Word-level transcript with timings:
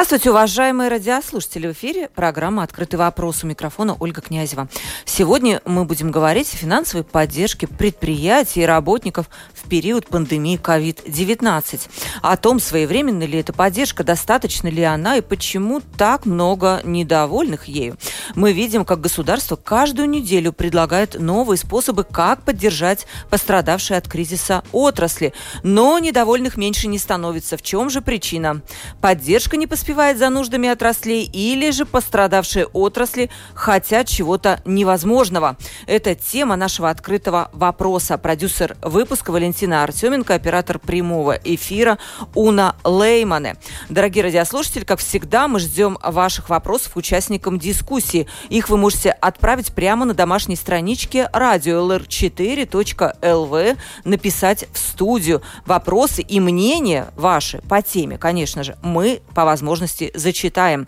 Здравствуйте, 0.00 0.30
уважаемые 0.30 0.88
радиослушатели. 0.88 1.66
В 1.66 1.72
эфире 1.72 2.08
программа 2.08 2.62
«Открытый 2.62 2.98
вопрос» 2.98 3.44
у 3.44 3.46
микрофона 3.46 3.94
Ольга 4.00 4.22
Князева. 4.22 4.66
Сегодня 5.04 5.60
мы 5.66 5.84
будем 5.84 6.10
говорить 6.10 6.54
о 6.54 6.56
финансовой 6.56 7.04
поддержке 7.04 7.66
предприятий 7.66 8.62
и 8.62 8.64
работников 8.64 9.28
в 9.52 9.68
период 9.68 10.06
пандемии 10.06 10.58
COVID-19. 10.58 11.80
О 12.22 12.36
том, 12.38 12.60
своевременна 12.60 13.24
ли 13.24 13.40
эта 13.40 13.52
поддержка, 13.52 14.02
достаточно 14.02 14.68
ли 14.68 14.82
она 14.82 15.18
и 15.18 15.20
почему 15.20 15.82
так 15.98 16.24
много 16.24 16.80
недовольных 16.82 17.66
ею. 17.66 17.98
Мы 18.34 18.54
видим, 18.54 18.86
как 18.86 19.02
государство 19.02 19.56
каждую 19.56 20.08
неделю 20.08 20.54
предлагает 20.54 21.20
новые 21.20 21.58
способы, 21.58 22.04
как 22.04 22.42
поддержать 22.42 23.06
пострадавшие 23.28 23.98
от 23.98 24.08
кризиса 24.08 24.64
отрасли. 24.72 25.34
Но 25.62 25.98
недовольных 25.98 26.56
меньше 26.56 26.88
не 26.88 26.98
становится. 26.98 27.58
В 27.58 27.62
чем 27.62 27.90
же 27.90 28.00
причина? 28.00 28.62
Поддержка 29.02 29.58
не 29.58 29.66
поспевает 29.90 30.18
за 30.18 30.30
нуждами 30.30 30.68
отраслей 30.68 31.24
или 31.24 31.72
же 31.72 31.84
пострадавшие 31.84 32.66
отрасли 32.66 33.28
хотят 33.54 34.06
чего-то 34.06 34.60
невозможного. 34.64 35.56
Это 35.88 36.14
тема 36.14 36.54
нашего 36.54 36.90
открытого 36.90 37.50
вопроса. 37.52 38.16
Продюсер 38.16 38.76
выпуска 38.82 39.32
Валентина 39.32 39.82
Артеменко, 39.82 40.32
оператор 40.32 40.78
прямого 40.78 41.32
эфира 41.32 41.98
Уна 42.36 42.76
Леймане. 42.84 43.56
Дорогие 43.88 44.22
радиослушатели, 44.22 44.84
как 44.84 45.00
всегда, 45.00 45.48
мы 45.48 45.58
ждем 45.58 45.98
ваших 46.04 46.50
вопросов 46.50 46.96
участникам 46.96 47.58
дискуссии. 47.58 48.28
Их 48.48 48.68
вы 48.68 48.76
можете 48.76 49.10
отправить 49.10 49.72
прямо 49.72 50.04
на 50.04 50.14
домашней 50.14 50.54
страничке 50.54 51.28
радио 51.32 51.80
lr4.lv, 51.80 53.76
написать 54.04 54.68
в 54.72 54.78
студию. 54.78 55.42
Вопросы 55.66 56.22
и 56.22 56.38
мнения 56.38 57.08
ваши 57.16 57.60
по 57.68 57.82
теме, 57.82 58.18
конечно 58.18 58.62
же, 58.62 58.78
мы 58.82 59.20
по 59.34 59.44
возможности 59.44 59.79
возможности 59.80 60.10
зачитаем. 60.14 60.86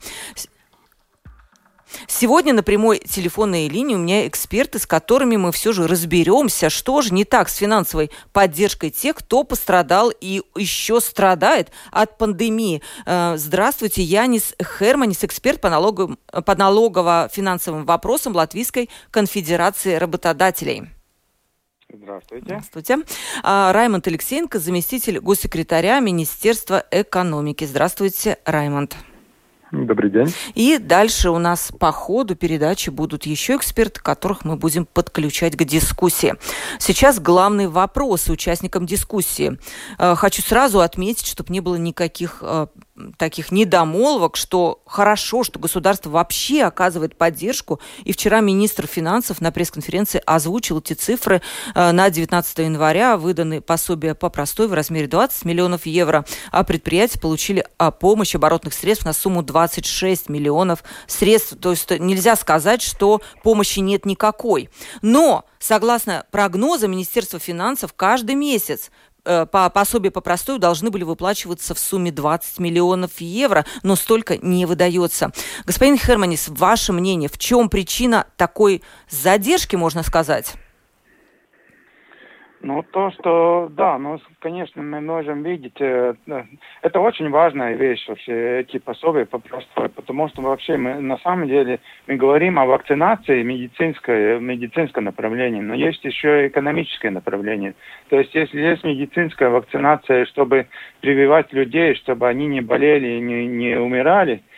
Сегодня 2.08 2.54
на 2.54 2.62
прямой 2.62 3.00
телефонной 3.00 3.68
линии 3.68 3.94
у 3.94 3.98
меня 3.98 4.26
эксперты, 4.26 4.78
с 4.78 4.86
которыми 4.86 5.36
мы 5.36 5.52
все 5.52 5.74
же 5.74 5.86
разберемся, 5.86 6.70
что 6.70 7.02
же 7.02 7.12
не 7.12 7.26
так 7.26 7.50
с 7.50 7.56
финансовой 7.56 8.10
поддержкой 8.32 8.88
тех, 8.88 9.16
кто 9.16 9.44
пострадал 9.44 10.10
и 10.10 10.40
еще 10.56 11.02
страдает 11.02 11.70
от 11.90 12.16
пандемии. 12.16 12.80
Э, 13.04 13.34
здравствуйте, 13.36 14.02
Янис 14.02 14.54
Херманис, 14.78 15.22
эксперт 15.22 15.60
по, 15.60 15.68
налогу, 15.68 16.16
по 16.46 16.54
налогово-финансовым 16.56 17.84
вопросам 17.84 18.34
Латвийской 18.34 18.88
конфедерации 19.10 19.96
работодателей. 19.96 20.88
Здравствуйте. 21.92 22.44
Здравствуйте. 22.46 22.98
А, 23.42 23.72
Раймонд 23.72 24.06
Алексеенко, 24.06 24.58
заместитель 24.58 25.20
госсекретаря 25.20 26.00
Министерства 26.00 26.84
экономики. 26.90 27.64
Здравствуйте, 27.64 28.38
Раймонд. 28.46 28.96
Добрый 29.72 30.10
день. 30.10 30.32
И 30.54 30.76
дальше 30.76 31.30
у 31.30 31.38
нас 31.38 31.72
по 31.78 31.92
ходу 31.92 32.36
передачи 32.36 32.90
будут 32.90 33.24
еще 33.24 33.56
эксперты, 33.56 34.02
которых 34.02 34.44
мы 34.44 34.56
будем 34.56 34.84
подключать 34.84 35.56
к 35.56 35.64
дискуссии. 35.64 36.34
Сейчас 36.78 37.18
главный 37.18 37.68
вопрос 37.68 38.28
участникам 38.28 38.84
дискуссии. 38.84 39.58
Э, 39.98 40.14
хочу 40.14 40.42
сразу 40.42 40.80
отметить, 40.80 41.26
чтобы 41.26 41.52
не 41.52 41.60
было 41.60 41.76
никаких 41.76 42.38
э, 42.42 42.66
таких 43.16 43.50
недомолвок, 43.52 44.36
что 44.36 44.82
хорошо, 44.86 45.44
что 45.44 45.58
государство 45.58 46.10
вообще 46.10 46.62
оказывает 46.62 47.16
поддержку. 47.16 47.80
И 48.04 48.12
вчера 48.12 48.40
министр 48.40 48.86
финансов 48.86 49.40
на 49.40 49.50
пресс-конференции 49.50 50.22
озвучил 50.26 50.78
эти 50.80 50.92
цифры. 50.92 51.42
Э, 51.74 51.92
на 51.92 52.10
19 52.10 52.58
января 52.58 53.16
выданы 53.16 53.60
пособия 53.60 54.14
по 54.14 54.28
простой 54.28 54.68
в 54.68 54.74
размере 54.74 55.06
20 55.06 55.44
миллионов 55.44 55.86
евро, 55.86 56.24
а 56.50 56.64
предприятия 56.64 57.18
получили 57.18 57.66
помощь 58.00 58.34
оборотных 58.34 58.74
средств 58.74 59.04
на 59.04 59.12
сумму 59.12 59.42
20 59.42 59.62
26 59.62 60.28
миллионов 60.28 60.84
средств. 61.06 61.56
То 61.60 61.70
есть 61.70 61.90
нельзя 61.90 62.36
сказать, 62.36 62.82
что 62.82 63.20
помощи 63.42 63.80
нет 63.80 64.04
никакой. 64.06 64.70
Но, 65.02 65.44
согласно 65.58 66.26
прогнозам 66.30 66.92
Министерства 66.92 67.38
финансов, 67.38 67.92
каждый 67.94 68.34
месяц 68.34 68.90
по 69.24 69.70
пособию 69.70 70.12
по 70.12 70.20
простой 70.20 70.58
должны 70.58 70.90
были 70.90 71.04
выплачиваться 71.04 71.74
в 71.74 71.78
сумме 71.78 72.10
20 72.10 72.58
миллионов 72.58 73.20
евро, 73.20 73.64
но 73.82 73.96
столько 73.96 74.36
не 74.38 74.66
выдается. 74.66 75.32
Господин 75.64 75.98
Херманис, 75.98 76.48
ваше 76.48 76.92
мнение, 76.92 77.28
в 77.28 77.38
чем 77.38 77.68
причина 77.68 78.26
такой 78.36 78.82
задержки, 79.08 79.76
можно 79.76 80.02
сказать? 80.02 80.54
Ну, 82.64 82.84
то, 82.92 83.10
что, 83.10 83.68
да, 83.72 83.98
ну, 83.98 84.20
конечно, 84.38 84.82
мы 84.82 85.00
можем 85.00 85.42
видеть, 85.42 85.80
э, 85.80 86.14
это 86.82 87.00
очень 87.00 87.28
важная 87.28 87.74
вещь, 87.74 88.06
вообще, 88.06 88.60
эти 88.60 88.78
пособия 88.78 89.26
по 89.26 89.40
простой, 89.40 89.88
потому 89.88 90.28
что 90.28 90.42
вообще 90.42 90.76
мы, 90.76 91.00
на 91.00 91.18
самом 91.18 91.48
деле, 91.48 91.80
мы 92.06 92.14
говорим 92.14 92.60
о 92.60 92.66
вакцинации 92.66 93.42
медицинской, 93.42 94.38
медицинском 94.38 95.04
направлении, 95.04 95.60
но 95.60 95.74
есть 95.74 96.04
еще 96.04 96.44
и 96.44 96.48
экономическое 96.48 97.10
направление. 97.10 97.74
То 98.10 98.20
есть, 98.20 98.32
если 98.32 98.60
есть 98.60 98.84
медицинская 98.84 99.50
вакцинация, 99.50 100.24
чтобы 100.26 100.68
прививать 101.00 101.52
людей, 101.52 101.96
чтобы 101.96 102.28
они 102.28 102.46
не 102.46 102.60
болели 102.60 103.18
не, 103.18 103.48
не 103.48 103.76
умирали, 103.76 104.34
Э, 104.34 104.51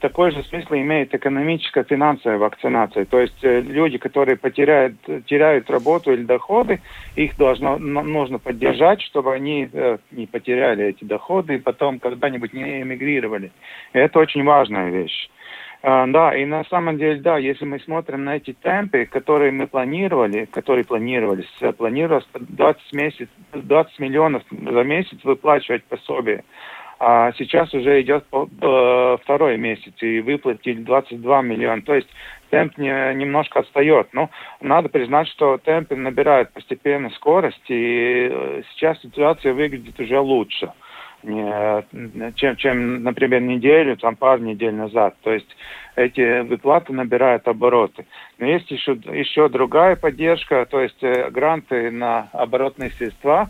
такой 0.00 0.30
же 0.30 0.44
смысл 0.44 0.74
имеет 0.74 1.12
экономическая 1.12 1.82
финансовая 1.82 2.38
вакцинация. 2.38 3.04
То 3.04 3.20
есть 3.20 3.42
э, 3.42 3.60
люди, 3.60 3.98
которые 3.98 4.36
потеряют, 4.36 4.94
теряют 5.26 5.68
работу 5.70 6.12
или 6.12 6.22
доходы, 6.22 6.80
их 7.16 7.36
должно, 7.36 7.78
нужно 7.78 8.38
поддержать, 8.38 9.02
чтобы 9.02 9.34
они 9.34 9.68
э, 9.72 9.98
не 10.12 10.26
потеряли 10.26 10.84
эти 10.84 11.04
доходы 11.04 11.56
и 11.56 11.58
потом 11.58 11.98
когда-нибудь 11.98 12.52
не 12.52 12.82
эмигрировали. 12.82 13.50
И 13.92 13.98
это 13.98 14.20
очень 14.20 14.44
важная 14.44 14.90
вещь. 14.90 15.28
Да, 15.82 16.34
и 16.34 16.44
на 16.46 16.64
самом 16.64 16.98
деле, 16.98 17.20
да, 17.20 17.38
если 17.38 17.64
мы 17.64 17.78
смотрим 17.78 18.24
на 18.24 18.36
эти 18.36 18.52
темпы, 18.54 19.04
которые 19.04 19.52
мы 19.52 19.68
планировали, 19.68 20.46
которые 20.46 20.84
планировались, 20.84 21.46
планировалось 21.76 22.26
20, 22.32 22.92
месяц, 22.92 23.28
20 23.52 23.98
миллионов 24.00 24.42
за 24.50 24.82
месяц 24.82 25.18
выплачивать 25.22 25.84
пособие. 25.84 26.42
А 26.98 27.32
сейчас 27.32 27.72
уже 27.74 28.00
идет 28.00 28.24
э, 28.32 29.16
второй 29.22 29.58
месяц 29.58 29.92
и 30.00 30.20
выплатили 30.20 30.82
22 30.82 31.42
миллиона. 31.42 31.82
То 31.82 31.94
есть 31.94 32.08
темп 32.50 32.78
не, 32.78 33.14
немножко 33.14 33.60
отстает. 33.60 34.08
Но 34.12 34.30
надо 34.60 34.88
признать, 34.88 35.28
что 35.28 35.58
темпы 35.58 35.94
набирают 35.94 36.52
постепенно 36.52 37.10
скорость, 37.10 37.64
и 37.68 38.28
э, 38.30 38.62
сейчас 38.70 39.00
ситуация 39.02 39.52
выглядит 39.52 40.00
уже 40.00 40.18
лучше, 40.18 40.72
не, 41.22 42.32
чем, 42.34 42.56
чем, 42.56 43.02
например, 43.02 43.42
неделю, 43.42 43.96
там 43.98 44.16
пару 44.16 44.42
недель 44.42 44.74
назад. 44.74 45.16
То 45.22 45.32
есть 45.32 45.54
эти 45.96 46.40
выплаты 46.42 46.94
набирают 46.94 47.46
обороты. 47.46 48.06
Но 48.38 48.46
есть 48.46 48.70
еще, 48.70 48.92
еще 48.92 49.50
другая 49.50 49.96
поддержка, 49.96 50.66
то 50.66 50.80
есть 50.80 51.02
э, 51.02 51.30
гранты 51.30 51.90
на 51.90 52.28
оборотные 52.32 52.90
средства. 52.90 53.48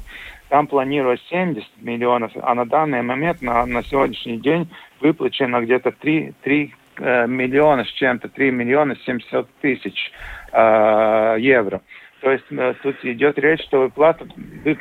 Там 0.48 0.66
планировалось 0.66 1.20
70 1.28 1.66
миллионов, 1.82 2.32
а 2.40 2.54
на 2.54 2.64
данный 2.66 3.02
момент, 3.02 3.42
на, 3.42 3.66
на 3.66 3.82
сегодняшний 3.82 4.38
день, 4.38 4.68
выплачено 5.00 5.60
где-то 5.60 5.90
3, 5.90 6.34
3 6.42 6.74
э, 6.98 7.26
миллиона 7.26 7.84
с 7.84 7.88
чем-то, 7.88 8.28
3 8.28 8.50
миллиона 8.52 8.96
700 9.04 9.48
тысяч 9.60 10.12
э, 10.52 11.36
евро. 11.40 11.82
То 12.20 12.30
есть 12.30 12.44
э, 12.50 12.74
тут 12.82 13.04
идет 13.04 13.38
речь, 13.38 13.62
что 13.64 13.82
выплата 13.82 14.26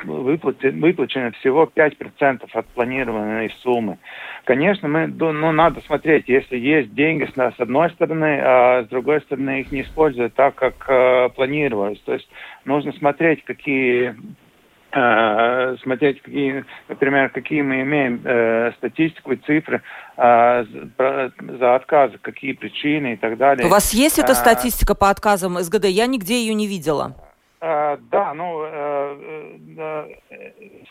выплате, 0.04 0.70
выплачено 0.70 1.32
всего 1.32 1.70
5% 1.74 2.48
от 2.52 2.66
планированной 2.68 3.50
суммы. 3.62 3.98
Конечно, 4.44 4.88
мы, 4.88 5.06
ну, 5.06 5.52
надо 5.52 5.80
смотреть, 5.82 6.28
если 6.28 6.56
есть 6.56 6.94
деньги 6.94 7.28
с 7.34 7.60
одной 7.60 7.90
стороны, 7.90 8.40
а 8.42 8.84
с 8.84 8.88
другой 8.88 9.20
стороны 9.20 9.60
их 9.60 9.70
не 9.70 9.82
используют 9.82 10.34
так, 10.34 10.54
как 10.54 10.86
э, 10.88 11.28
планировалось. 11.36 12.00
То 12.00 12.14
есть 12.14 12.28
нужно 12.64 12.92
смотреть, 12.92 13.44
какие 13.44 14.16
Э, 14.98 15.76
смотреть, 15.82 16.22
какие, 16.22 16.64
например, 16.88 17.28
какие 17.28 17.60
мы 17.60 17.82
имеем 17.82 18.22
э, 18.24 18.72
статистику 18.78 19.32
и 19.32 19.36
цифры 19.36 19.82
э, 20.16 20.64
за, 20.96 21.32
за 21.38 21.74
отказы, 21.74 22.16
какие 22.16 22.52
причины 22.54 23.12
и 23.12 23.16
так 23.16 23.36
далее. 23.36 23.66
У 23.66 23.68
вас 23.68 23.92
есть 23.92 24.18
эта 24.18 24.32
статистика 24.32 24.94
по 24.94 25.10
отказам 25.10 25.58
СГД? 25.58 25.84
Я 25.86 26.06
нигде 26.06 26.40
ее 26.40 26.54
не 26.54 26.66
видела. 26.66 27.14
Да, 27.60 28.32
ну, 28.34 28.62
uh, 28.62 29.58
uh, 29.76 30.16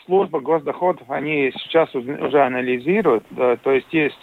служба 0.04 0.40
госдоходов, 0.40 1.08
они 1.10 1.52
сейчас 1.58 1.94
уже 1.94 2.42
анализируют, 2.42 3.24
то 3.62 3.70
есть 3.70 3.86
есть, 3.92 4.18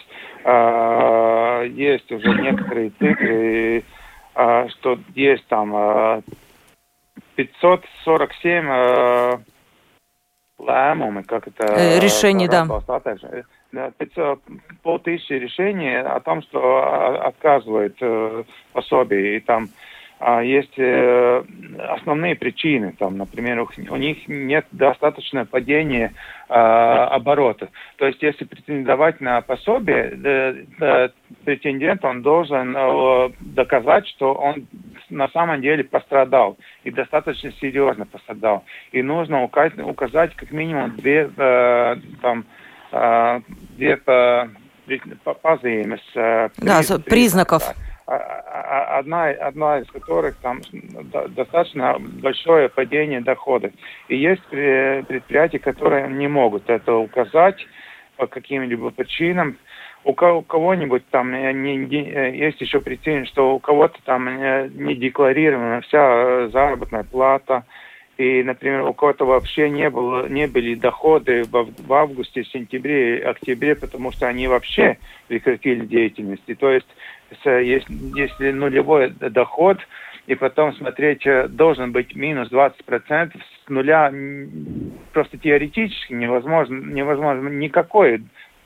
есть 0.46 2.12
уже 2.12 2.42
некоторые 2.42 2.92
цифры, 3.00 3.84
что 4.34 5.00
есть 5.16 5.48
там 5.48 6.22
547 7.36 8.66
э, 8.68 9.38
лēmumi, 10.68 11.24
как 11.24 11.48
это... 11.48 11.66
Э, 11.66 12.00
решений, 12.00 12.48
да. 12.48 12.68
500, 13.98 14.40
полтысячи 14.84 15.34
решений 15.34 15.96
о 15.96 16.20
том, 16.20 16.42
что 16.44 17.28
отказывает 17.28 17.96
э, 18.02 18.44
пособие. 18.74 19.38
И 19.38 19.40
там 19.40 19.64
а 19.64 19.68
есть 20.44 20.78
э, 20.78 21.44
основные 21.90 22.36
причины. 22.36 22.96
Там, 22.98 23.18
например, 23.18 23.68
у, 23.90 23.96
них 23.98 24.28
нет 24.28 24.66
достаточного 24.72 25.46
падения 25.46 26.14
э, 26.50 26.54
оборота. 26.54 27.70
То 27.98 28.08
есть, 28.08 28.22
если 28.22 28.46
претендовать 28.46 29.20
на 29.20 29.42
пособие, 29.42 30.18
э, 30.24 30.66
э, 30.80 31.10
претендент 31.44 32.06
он 32.06 32.22
должен 32.22 32.76
э, 32.76 33.30
доказать, 33.42 34.08
что 34.08 34.34
он 34.34 34.68
на 35.10 35.28
самом 35.30 35.62
деле 35.62 35.84
пострадал 35.84 36.58
и 36.84 36.92
достаточно 36.92 37.52
серьезно 37.60 38.06
пострадал. 38.06 38.64
И 38.92 39.02
нужно 39.02 39.44
указать, 39.44 40.36
как 40.36 40.52
минимум 40.52 40.96
две 40.96 41.30
э, 41.36 41.96
там 42.22 42.46
э, 42.92 43.42
две 43.78 43.98
по, 43.98 44.50
по, 45.24 45.34
поземес, 45.34 46.02
э, 46.16 46.50
да, 46.58 46.82
признаков. 47.06 47.64
Да 47.68 47.74
а, 47.74 47.76
а, 47.76 47.90
а, 47.90 47.93
одна, 48.18 49.28
одна 49.30 49.80
из 49.80 49.88
которых 49.88 50.36
там 50.38 50.62
достаточно 51.30 51.98
большое 52.00 52.70
падение 52.70 53.22
доходов. 53.22 53.72
И 54.08 54.18
есть 54.18 54.46
предприятия, 54.50 55.60
которые 55.60 56.08
не 56.10 56.28
могут 56.28 56.70
это 56.70 56.96
указать 56.96 57.66
по 58.18 58.28
каким-либо 58.28 58.92
причинам. 58.92 59.58
У 60.06 60.14
кого-нибудь 60.14 61.08
там 61.12 61.34
э, 61.34 61.54
э, 61.54 62.36
есть 62.36 62.60
еще 62.60 62.82
причина, 62.82 63.26
что 63.26 63.56
у 63.56 63.60
кого-то 63.60 63.98
там 64.04 64.28
э, 64.28 64.70
не 64.74 64.96
декларирована 64.96 65.80
вся 65.80 66.50
заработная 66.50 67.06
плата, 67.06 67.64
и, 68.18 68.44
например, 68.44 68.82
у 68.82 68.94
кого-то 68.94 69.26
вообще 69.26 69.70
не 69.70 69.90
было, 69.90 70.28
не 70.28 70.48
были 70.48 70.76
доходы 70.76 71.44
в 71.50 71.94
августе, 71.94 72.44
сентябре, 72.44 73.24
октябре, 73.24 73.76
потому 73.76 74.12
что 74.12 74.28
они 74.28 74.48
вообще 74.48 74.98
прекратили 75.28 75.86
деятельность. 75.86 76.44
И 76.48 76.54
то 76.54 76.70
есть 76.70 76.88
если, 77.46 78.20
если 78.20 78.52
нулевой 78.52 79.10
доход, 79.10 79.78
и 80.28 80.36
потом 80.36 80.74
смотреть, 80.74 81.26
э, 81.26 81.48
должен 81.48 81.92
быть 81.92 82.16
минус 82.16 82.50
20% 82.50 83.34
с 83.36 83.70
нуля, 83.70 84.12
просто 85.12 85.38
теоретически 85.38 86.14
невозможно, 86.14 86.76
невозможно 86.76 87.50
никакое, 87.50 88.22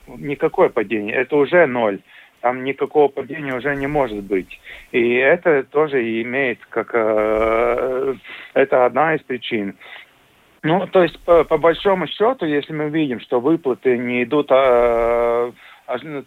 никакое 0.06 0.68
падение, 0.68 1.14
это 1.14 1.36
уже 1.36 1.66
ноль. 1.66 2.00
Там 2.40 2.62
никакого 2.62 3.08
падения 3.08 3.52
уже 3.52 3.74
не 3.74 3.88
может 3.88 4.22
быть. 4.22 4.60
И 4.92 5.14
это 5.14 5.64
тоже 5.64 6.22
имеет 6.22 6.60
как... 6.66 6.90
Э, 6.94 8.14
это 8.54 8.86
одна 8.86 9.16
из 9.16 9.22
причин. 9.22 9.74
Ну, 10.62 10.86
то 10.86 11.02
есть, 11.02 11.18
по, 11.24 11.44
по 11.44 11.58
большому 11.58 12.06
счету, 12.06 12.46
если 12.46 12.72
мы 12.72 12.90
видим, 12.90 13.20
что 13.20 13.40
выплаты 13.40 13.98
не 13.98 14.22
идут 14.22 14.48
э, 14.50 15.52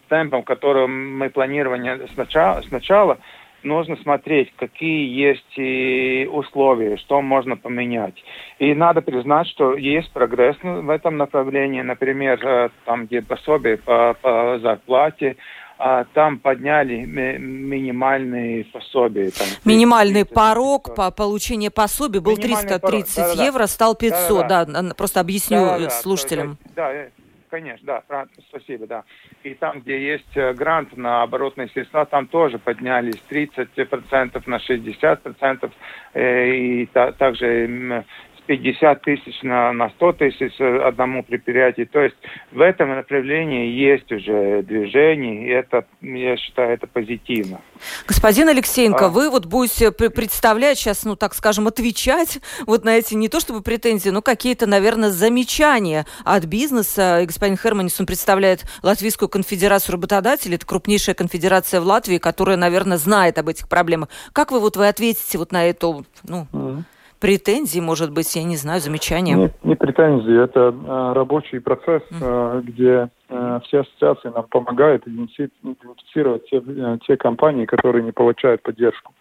темпом, 0.09 0.43
которым 0.43 1.17
мы 1.17 1.29
планировали 1.29 2.07
сначала, 2.13 2.61
сначала, 2.61 3.17
нужно 3.63 3.95
смотреть, 3.97 4.53
какие 4.55 5.07
есть 5.07 6.29
условия, 6.29 6.97
что 6.97 7.21
можно 7.21 7.57
поменять. 7.57 8.15
И 8.59 8.73
надо 8.73 9.01
признать, 9.01 9.47
что 9.47 9.75
есть 9.75 10.11
прогресс 10.11 10.57
в 10.61 10.89
этом 10.89 11.17
направлении. 11.17 11.81
Например, 11.81 12.39
э, 12.43 12.69
там, 12.85 13.05
где 13.05 13.21
пособие 13.21 13.77
по, 13.77 14.15
по 14.21 14.59
зарплате, 14.59 15.37
а 15.83 16.05
там 16.13 16.37
подняли 16.37 17.05
минимальные 17.05 18.65
пособия. 18.65 19.31
Там, 19.31 19.47
Минимальный 19.65 20.23
30, 20.23 20.33
порог 20.33 20.93
по 20.93 21.09
получению 21.09 21.71
пособия 21.71 22.19
был 22.19 22.37
330 22.37 22.81
порог, 23.15 23.29
да, 23.31 23.35
да, 23.35 23.43
евро, 23.43 23.65
стал 23.65 23.95
500, 23.95 24.47
да, 24.47 24.65
да. 24.65 24.81
да 24.83 24.93
просто 24.93 25.19
объясню 25.19 25.57
да, 25.57 25.79
да, 25.79 25.89
слушателям. 25.89 26.57
Да, 26.75 27.07
конечно, 27.51 28.01
да, 28.07 28.25
спасибо, 28.49 28.87
да. 28.87 29.03
И 29.43 29.53
там, 29.53 29.81
где 29.81 30.01
есть 30.01 30.35
э, 30.35 30.53
грант 30.53 30.97
на 30.97 31.21
оборотные 31.21 31.67
средства, 31.67 32.05
там 32.05 32.25
тоже 32.27 32.57
поднялись 32.57 33.21
30% 33.29 34.41
на 34.45 34.55
60%, 34.57 35.71
э, 36.13 36.49
и 36.55 36.85
та, 36.87 37.11
также 37.11 38.05
50 38.47 39.01
тысяч 39.01 39.41
на, 39.43 39.71
на 39.73 39.89
100 39.91 40.13
тысяч 40.13 40.59
одному 40.59 41.23
предприятию. 41.23 41.87
То 41.87 42.01
есть 42.01 42.15
в 42.51 42.61
этом 42.61 42.89
направлении 42.89 43.69
есть 43.69 44.11
уже 44.11 44.63
движение, 44.63 45.47
и 45.47 45.49
это, 45.49 45.85
я 46.01 46.37
считаю, 46.37 46.73
это 46.73 46.87
позитивно. 46.87 47.61
Господин 48.07 48.49
Алексеенко, 48.49 49.05
а? 49.05 49.09
вы 49.09 49.29
вот 49.29 49.45
будете 49.45 49.91
представлять 49.91 50.77
сейчас, 50.77 51.05
ну 51.05 51.15
так 51.15 51.33
скажем, 51.33 51.67
отвечать 51.67 52.39
вот 52.65 52.83
на 52.83 52.97
эти 52.97 53.13
не 53.13 53.29
то 53.29 53.39
чтобы 53.39 53.61
претензии, 53.61 54.09
но 54.09 54.21
какие-то, 54.21 54.65
наверное, 54.65 55.09
замечания 55.09 56.05
от 56.25 56.45
бизнеса. 56.45 57.21
И 57.21 57.25
господин 57.25 57.57
Херманис, 57.57 57.99
он 57.99 58.05
представляет 58.05 58.65
Латвийскую 58.83 59.29
конфедерацию 59.29 59.93
работодателей, 59.93 60.55
это 60.55 60.65
крупнейшая 60.65 61.15
конфедерация 61.15 61.81
в 61.81 61.85
Латвии, 61.85 62.17
которая, 62.17 62.57
наверное, 62.57 62.97
знает 62.97 63.37
об 63.37 63.49
этих 63.49 63.69
проблемах. 63.69 64.09
Как 64.33 64.51
вы 64.51 64.59
вот 64.59 64.77
вы 64.77 64.87
ответите 64.87 65.37
вот 65.37 65.51
на 65.51 65.69
эту, 65.69 66.05
ну, 66.23 66.47
mm-hmm 66.51 66.83
претензии, 67.21 67.79
может 67.79 68.11
быть, 68.11 68.35
я 68.35 68.43
не 68.43 68.57
знаю, 68.57 68.81
замечания? 68.81 69.35
Нет, 69.35 69.53
не 69.63 69.75
претензии, 69.75 70.43
это 70.43 70.73
э, 70.73 71.13
рабочий 71.13 71.59
процесс, 71.59 72.01
э, 72.11 72.61
где 72.65 73.09
э, 73.29 73.59
все 73.63 73.81
ассоциации 73.81 74.29
нам 74.29 74.45
помогают 74.49 75.07
идентифицировать 75.07 76.49
те, 76.49 76.61
те 77.07 77.15
компании, 77.15 77.65
которые 77.65 78.03
не 78.03 78.11
получают 78.11 78.63
поддержку. 78.63 79.13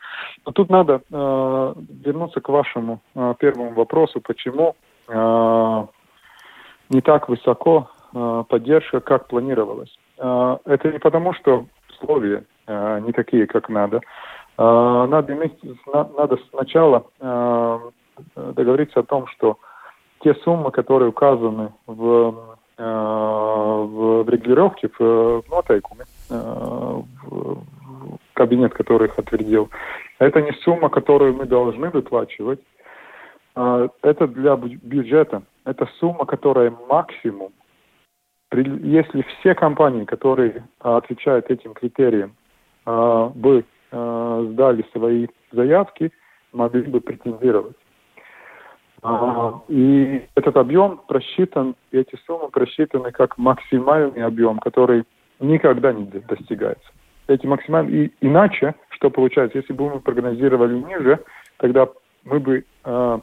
Но 0.47 0.53
тут 0.53 0.71
надо 0.71 1.03
э, 1.11 1.75
вернуться 2.05 2.41
к 2.41 2.49
вашему 2.49 3.01
э, 3.15 3.35
первому 3.39 3.75
вопросу, 3.75 4.21
почему 4.21 4.75
э, 5.07 5.87
не 6.89 7.01
так 7.03 7.29
высоко 7.29 7.91
э, 8.15 8.45
поддержка, 8.49 9.01
как 9.01 9.29
планировалось. 9.29 9.95
Э, 10.19 10.57
это 10.65 10.91
не 10.91 10.99
потому, 10.99 11.35
что 11.35 11.67
условия 11.91 12.45
э, 12.67 13.01
не 13.01 13.13
такие, 13.13 13.47
как 13.47 13.69
надо, 13.69 14.01
надо, 14.61 15.33
иметь, 15.33 15.59
надо 15.87 16.39
сначала 16.51 17.07
э, 17.19 17.79
договориться 18.37 19.01
о 19.01 19.05
том, 19.05 19.27
что 19.29 19.59
те 20.23 20.35
суммы, 20.35 20.71
которые 20.71 21.09
указаны 21.09 21.73
в, 21.87 22.35
в, 22.77 24.23
в 24.23 24.29
регулировке, 24.29 24.91
в, 24.99 25.43
в 25.43 25.45
нотайкуме, 25.51 26.05
в 26.29 27.07
кабинет, 28.35 28.75
который 28.75 29.09
их 29.09 29.19
отвердил, 29.19 29.71
это 30.19 30.43
не 30.43 30.53
сумма, 30.63 30.91
которую 30.91 31.35
мы 31.35 31.47
должны 31.47 31.89
выплачивать. 31.89 32.61
Это 33.55 34.27
для 34.29 34.57
бюджета. 34.57 35.43
Это 35.65 35.89
сумма, 35.99 36.27
которая 36.27 36.75
максимум. 36.89 37.53
Если 38.53 39.23
все 39.23 39.55
компании, 39.55 40.05
которые 40.05 40.65
отвечают 40.81 41.51
этим 41.51 41.73
критериям, 41.73 42.35
бы 42.85 43.65
э, 43.91 44.47
сдали 44.51 44.85
свои 44.93 45.29
заявки, 45.53 46.13
могли 46.53 46.83
бы 46.83 47.01
претендовать. 47.01 47.77
А, 49.03 49.61
и 49.69 50.27
этот 50.35 50.57
объем 50.57 51.01
просчитан, 51.09 51.75
эти 51.91 52.17
суммы 52.27 52.51
просчитаны 52.51 53.13
как 53.13 53.39
максимальный 53.39 54.25
объем, 54.25 54.59
который 54.59 55.05
никогда 55.39 55.93
не 55.93 56.05
достигается. 56.05 56.91
Эти 57.27 57.47
максимальные, 57.47 58.07
и 58.07 58.13
иначе, 58.21 58.75
что 58.91 59.11
получается, 59.11 59.59
если 59.59 59.73
бы 59.73 59.89
мы 59.89 60.01
прогнозировали 60.01 60.79
ниже, 60.79 61.21
тогда 61.57 61.89
мы 62.25 62.41
бы 62.41 62.65
э, 62.85 63.19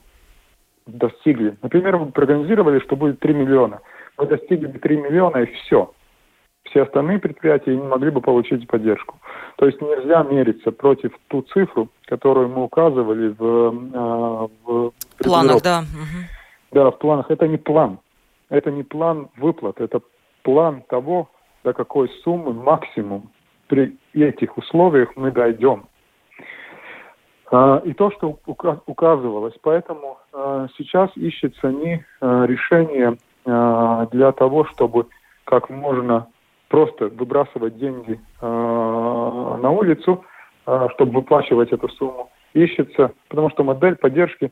достигли. 0.87 1.55
Например, 1.61 1.97
мы 1.97 2.11
прогнозировали, 2.11 2.79
что 2.79 2.95
будет 2.95 3.19
3 3.19 3.33
миллиона. 3.33 3.81
Мы 4.17 4.25
достигли 4.25 4.65
бы 4.65 4.79
3 4.79 4.97
миллиона 4.97 5.37
и 5.37 5.53
все 5.53 5.93
все 6.69 6.83
остальные 6.83 7.19
предприятия 7.19 7.75
не 7.75 7.83
могли 7.83 8.11
бы 8.11 8.21
получить 8.21 8.67
поддержку. 8.67 9.19
То 9.57 9.65
есть 9.65 9.81
нельзя 9.81 10.23
мериться 10.23 10.71
против 10.71 11.11
ту 11.27 11.41
цифру, 11.41 11.89
которую 12.05 12.49
мы 12.49 12.63
указывали 12.63 13.35
в, 13.37 13.43
э, 13.43 14.47
в 14.65 14.91
планах, 15.23 15.61
да. 15.61 15.83
Да, 16.71 16.91
в 16.91 16.99
планах. 16.99 17.31
Это 17.31 17.47
не 17.47 17.57
план. 17.57 17.99
Это 18.49 18.71
не 18.71 18.83
план 18.83 19.29
выплат, 19.37 19.81
это 19.81 20.01
план 20.43 20.83
того, 20.87 21.29
до 21.63 21.73
какой 21.73 22.09
суммы 22.23 22.53
максимум 22.53 23.29
при 23.67 23.97
этих 24.13 24.57
условиях 24.57 25.09
мы 25.15 25.31
дойдем. 25.31 25.87
А, 27.51 27.81
и 27.83 27.93
то, 27.93 28.11
что 28.11 28.39
указывалось. 28.45 29.55
Поэтому 29.61 30.17
а, 30.33 30.67
сейчас 30.77 31.09
ищется 31.15 31.71
не 31.71 32.05
а, 32.21 32.45
решение 32.45 33.17
для 34.11 34.33
того, 34.33 34.65
чтобы 34.65 35.05
как 35.45 35.69
можно 35.69 36.27
просто 36.67 37.07
выбрасывать 37.07 37.77
деньги 37.77 38.19
э, 38.41 38.45
на 38.45 39.71
улицу, 39.71 40.23
э, 40.65 40.87
чтобы 40.95 41.13
выплачивать 41.13 41.71
эту 41.71 41.89
сумму, 41.89 42.29
ищется, 42.53 43.11
потому 43.29 43.49
что 43.49 43.63
модель 43.63 43.95
поддержки 43.95 44.51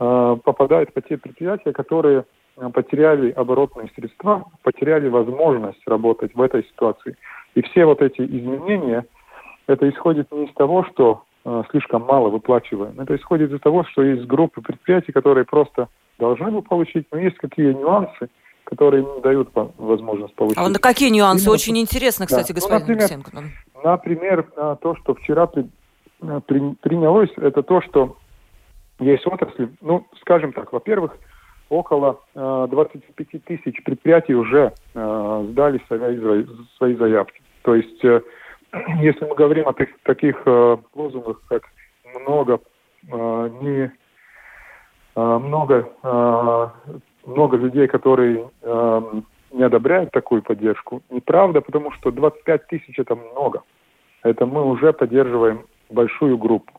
э, 0.00 0.36
попадает 0.44 0.92
по 0.92 1.00
те 1.00 1.18
предприятия, 1.18 1.72
которые 1.72 2.24
э, 2.56 2.68
потеряли 2.70 3.30
оборотные 3.30 3.90
средства, 3.94 4.44
потеряли 4.62 5.08
возможность 5.08 5.80
работать 5.86 6.34
в 6.34 6.42
этой 6.42 6.64
ситуации. 6.64 7.16
И 7.54 7.62
все 7.62 7.86
вот 7.86 8.02
эти 8.02 8.20
изменения, 8.20 9.04
это 9.66 9.88
исходит 9.88 10.30
не 10.32 10.44
из 10.46 10.54
того, 10.54 10.84
что 10.84 11.22
слишком 11.70 12.02
мало 12.02 12.28
выплачиваем. 12.28 13.00
Это 13.00 13.16
исходит 13.16 13.50
из 13.52 13.60
того, 13.60 13.82
что 13.84 14.02
есть 14.02 14.26
группы 14.26 14.60
предприятий, 14.60 15.12
которые 15.12 15.46
просто 15.46 15.88
должны 16.18 16.50
бы 16.50 16.60
получить, 16.60 17.06
но 17.10 17.18
есть 17.18 17.38
какие 17.38 17.72
нюансы, 17.72 18.28
которые 18.68 19.02
им 19.02 19.22
дают 19.22 19.48
возможность 19.78 20.34
получить. 20.34 20.58
А 20.58 20.68
на 20.68 20.78
какие 20.78 21.08
нюансы? 21.08 21.44
Именно... 21.44 21.54
Очень 21.54 21.78
интересно, 21.78 22.26
кстати, 22.26 22.52
да. 22.52 22.54
господин 22.54 22.86
ну, 22.86 22.94
например, 22.94 23.56
Например, 23.82 24.76
то, 24.82 24.94
что 24.96 25.14
вчера 25.14 25.46
при, 25.46 25.70
при, 26.46 26.74
принялось, 26.82 27.30
это 27.38 27.62
то, 27.62 27.80
что 27.80 28.16
есть 28.98 29.26
отрасли, 29.26 29.70
ну, 29.80 30.06
скажем 30.20 30.52
так, 30.52 30.72
во-первых, 30.72 31.16
около 31.70 32.20
э, 32.34 32.66
25 32.70 33.44
тысяч 33.44 33.82
предприятий 33.84 34.34
уже 34.34 34.74
э, 34.94 35.46
сдали 35.50 35.80
свои, 35.86 36.44
свои 36.76 36.94
заявки. 36.96 37.40
То 37.62 37.74
есть, 37.74 38.04
э, 38.04 38.20
если 39.00 39.24
мы 39.24 39.34
говорим 39.34 39.68
о 39.68 39.72
таких, 39.72 39.96
таких 40.02 40.42
э, 40.44 40.76
лозунгах, 40.94 41.40
как 41.48 41.62
много, 42.20 42.60
э, 43.10 43.50
не, 43.62 43.92
э, 45.14 45.38
много, 45.38 45.88
э, 46.02 46.68
много 47.28 47.56
людей, 47.56 47.86
которые 47.86 48.50
э, 48.62 49.02
не 49.52 49.62
одобряют 49.62 50.10
такую 50.10 50.42
поддержку, 50.42 51.02
неправда, 51.10 51.60
потому 51.60 51.92
что 51.92 52.10
25 52.10 52.66
тысяч 52.66 52.98
это 52.98 53.14
много. 53.14 53.62
Это 54.22 54.46
мы 54.46 54.64
уже 54.64 54.92
поддерживаем 54.92 55.66
большую 55.90 56.38
группу. 56.38 56.72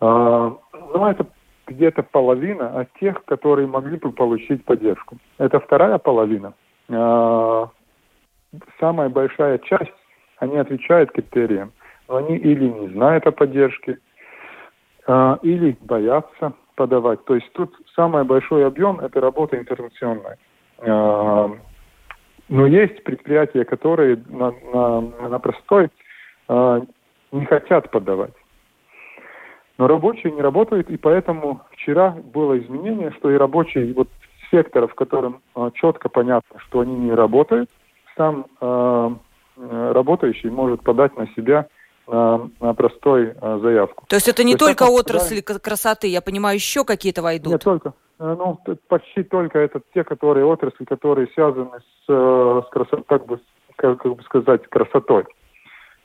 Э, 0.00 0.50
ну, 0.94 1.06
это 1.06 1.26
где-то 1.66 2.02
половина 2.02 2.80
от 2.80 2.92
тех, 2.94 3.24
которые 3.24 3.66
могли 3.66 3.96
бы 3.96 4.12
получить 4.12 4.64
поддержку. 4.64 5.16
Это 5.38 5.60
вторая 5.60 5.98
половина. 5.98 6.54
А, 6.90 7.68
самая 8.80 9.08
большая 9.08 9.58
часть, 9.58 9.92
они 10.38 10.56
отвечают 10.56 11.12
критериям, 11.12 11.72
но 12.08 12.16
они 12.16 12.36
или 12.36 12.68
не 12.68 12.88
знают 12.88 13.26
о 13.26 13.32
поддержке, 13.32 13.98
а, 15.06 15.38
или 15.42 15.76
боятся 15.80 16.52
подавать. 16.74 17.24
То 17.24 17.34
есть 17.34 17.52
тут 17.52 17.74
самый 17.94 18.24
большой 18.24 18.66
объем– 18.66 19.00
это 19.00 19.20
работа 19.20 19.58
информационная. 19.58 20.38
А, 20.78 21.50
но 22.48 22.66
есть 22.66 23.02
предприятия, 23.04 23.64
которые 23.64 24.22
на, 24.28 24.52
на, 24.72 25.00
на 25.28 25.38
простой 25.38 25.88
не 26.48 27.46
хотят 27.46 27.90
подавать. 27.90 28.34
Но 29.78 29.86
рабочие 29.86 30.32
не 30.32 30.42
работают, 30.42 30.90
и 30.90 30.98
поэтому 30.98 31.62
вчера 31.70 32.10
было 32.10 32.58
изменение, 32.58 33.10
что 33.12 33.30
и 33.30 33.36
рабочие 33.36 33.94
вот 33.94 34.08
секторов, 34.50 34.92
в 34.92 34.94
котором 34.94 35.40
э, 35.56 35.70
четко 35.74 36.10
понятно, 36.10 36.60
что 36.60 36.80
они 36.80 36.94
не 36.94 37.12
работают, 37.12 37.70
сам 38.16 38.46
работающий 39.56 40.50
может 40.50 40.82
подать 40.82 41.16
на 41.16 41.26
себя 41.28 41.66
простой 42.06 43.34
э, 43.40 43.58
заявку. 43.62 44.04
То 44.08 44.16
есть 44.16 44.28
это 44.28 44.44
не 44.44 44.54
То 44.54 44.66
только 44.66 44.84
это, 44.84 44.92
отрасли 44.92 45.42
да, 45.46 45.58
красоты, 45.58 46.08
я 46.08 46.20
понимаю, 46.20 46.56
еще 46.56 46.84
какие-то 46.84 47.22
войдут? 47.22 47.52
Не 47.52 47.58
только. 47.58 47.94
Ну, 48.18 48.58
почти 48.88 49.24
только 49.24 49.58
это 49.58 49.80
те, 49.94 50.04
которые 50.04 50.46
отрасли, 50.46 50.84
которые 50.84 51.26
связаны 51.34 51.80
с, 51.80 52.06
с 52.06 52.68
красотой, 52.70 53.04
как 53.08 53.26
бы, 53.26 53.40
как, 53.76 54.00
как 54.00 54.16
бы 54.16 54.22
сказать, 54.22 54.66
красотой. 54.68 55.24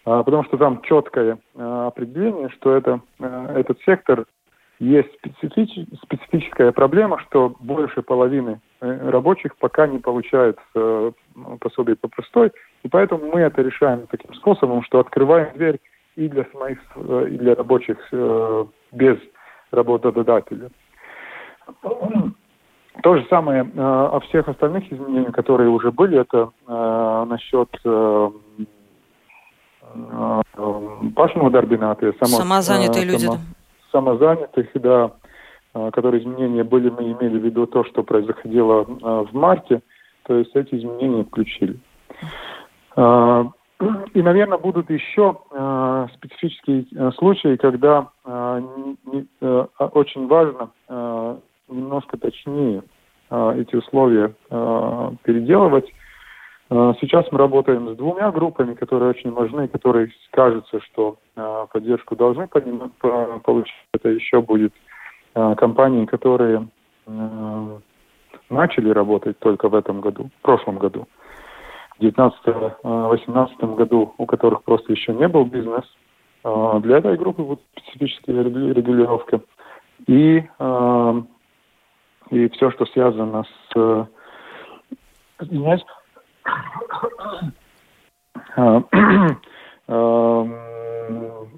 А, 0.06 0.24
потому 0.24 0.44
что 0.46 0.58
там 0.58 0.82
четкое 0.82 1.38
определение, 1.56 2.50
что 2.50 2.74
это, 2.75 3.01
этот 3.20 3.77
сектор 3.86 4.25
есть 4.80 5.10
специфич, 5.18 5.88
специфическая 6.04 6.72
проблема, 6.72 7.20
что 7.27 7.56
больше 7.60 8.01
половины 8.01 8.51
э, 8.51 8.67
рабочих 8.79 9.55
пока 9.57 9.88
не 9.88 10.00
получают 10.00 10.60
э, 10.75 11.12
пособие 11.60 11.96
по 11.96 12.07
простой, 12.07 12.51
и 12.84 12.88
поэтому 12.88 13.31
мы 13.34 13.41
это 13.41 13.62
решаем 13.62 14.07
таким 14.07 14.34
способом, 14.36 14.84
что 14.84 15.00
открываем 15.00 15.53
дверь 15.55 15.79
и 16.15 16.27
для 16.27 16.46
своих, 16.46 16.79
э, 16.96 17.27
и 17.31 17.38
для 17.38 17.55
рабочих 17.55 17.98
без 18.91 19.17
работодателя. 19.72 20.69
То 23.03 23.15
же 23.15 23.27
самое 23.29 23.62
о 23.75 24.19
всех 24.22 24.48
остальных 24.48 24.91
изменениях, 24.91 25.34
которые 25.34 25.69
уже 25.69 25.91
были, 25.91 26.19
это 26.19 26.50
насчет 27.27 27.69
pašnodarbinātie, 31.15 32.13
само, 32.19 32.38
самозанятые 32.38 33.05
само, 33.05 33.12
люди. 33.12 33.27
Самозанятых, 33.91 34.67
да, 34.75 35.12
которые 35.93 36.22
изменения 36.22 36.63
были, 36.63 36.89
мы 36.89 37.12
имели 37.12 37.38
в 37.39 37.43
виду 37.43 37.67
то, 37.67 37.84
что 37.84 38.03
происходило 38.03 38.84
в 38.84 39.34
марте, 39.34 39.81
то 40.24 40.36
есть 40.36 40.55
эти 40.55 40.75
изменения 40.75 41.24
включили. 41.24 41.77
И, 44.13 44.22
наверное, 44.22 44.57
будут 44.57 44.89
еще 44.89 45.38
специфические 46.15 47.12
случаи, 47.13 47.55
когда 47.57 48.07
очень 49.79 50.27
важно 50.27 50.69
немножко 51.69 52.17
точнее 52.17 52.81
эти 53.29 53.75
условия 53.75 54.34
переделывать, 55.24 55.93
сейчас 56.69 57.31
мы 57.31 57.38
работаем 57.38 57.89
с 57.93 57.96
двумя 57.98 58.31
группами, 58.31 58.74
которые 58.74 59.12
очень 59.12 59.31
важны, 59.31 59.67
которые 59.67 60.10
кажется, 60.31 60.79
что 60.81 61.17
поддержку 61.72 62.15
должны 62.15 62.48
получить. 62.48 63.88
Это 63.93 64.10
еще 64.10 64.41
будет 64.41 64.74
компании, 65.58 66.06
которые 66.06 66.67
начали 68.50 68.89
работать 68.89 69.38
только 69.39 69.70
в 69.70 69.75
этом 69.75 70.01
году, 70.01 70.29
в 70.39 70.41
прошлом 70.41 70.77
году. 70.77 71.08
В 72.00 72.03
2019-2018 72.03 73.75
году, 73.75 74.13
у 74.17 74.25
которых 74.25 74.63
просто 74.63 74.94
еще 74.94 75.13
не 75.13 75.27
был 75.27 75.46
бизнес. 75.46 75.86
Для 76.44 76.98
этой 76.98 77.17
группы 77.17 77.44
будет 77.44 77.62
специфическая 77.72 78.44
регулировка. 78.44 79.41
И, 80.06 80.44
и 82.29 82.50
все, 82.50 82.72
что 82.72 82.86
связано 82.86 83.44
с... 83.74 84.08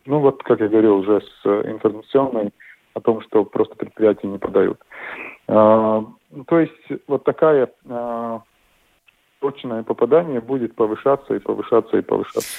Ну 0.05 0.19
вот, 0.19 0.43
как 0.43 0.59
я 0.59 0.67
говорил 0.67 0.97
уже 0.97 1.21
с 1.21 1.45
информационной 1.45 2.51
о 2.99 3.01
том, 3.01 3.21
что 3.21 3.43
просто 3.43 3.75
предприятия 3.75 4.27
не 4.27 4.37
подают. 4.37 4.79
А, 5.47 6.05
то 6.47 6.59
есть 6.59 6.73
вот 7.07 7.23
такая 7.23 7.69
а, 7.89 8.41
точное 9.39 9.83
попадание 9.83 10.41
будет 10.41 10.75
повышаться 10.75 11.33
и 11.33 11.39
повышаться 11.39 11.97
и 11.97 12.01
повышаться. 12.01 12.49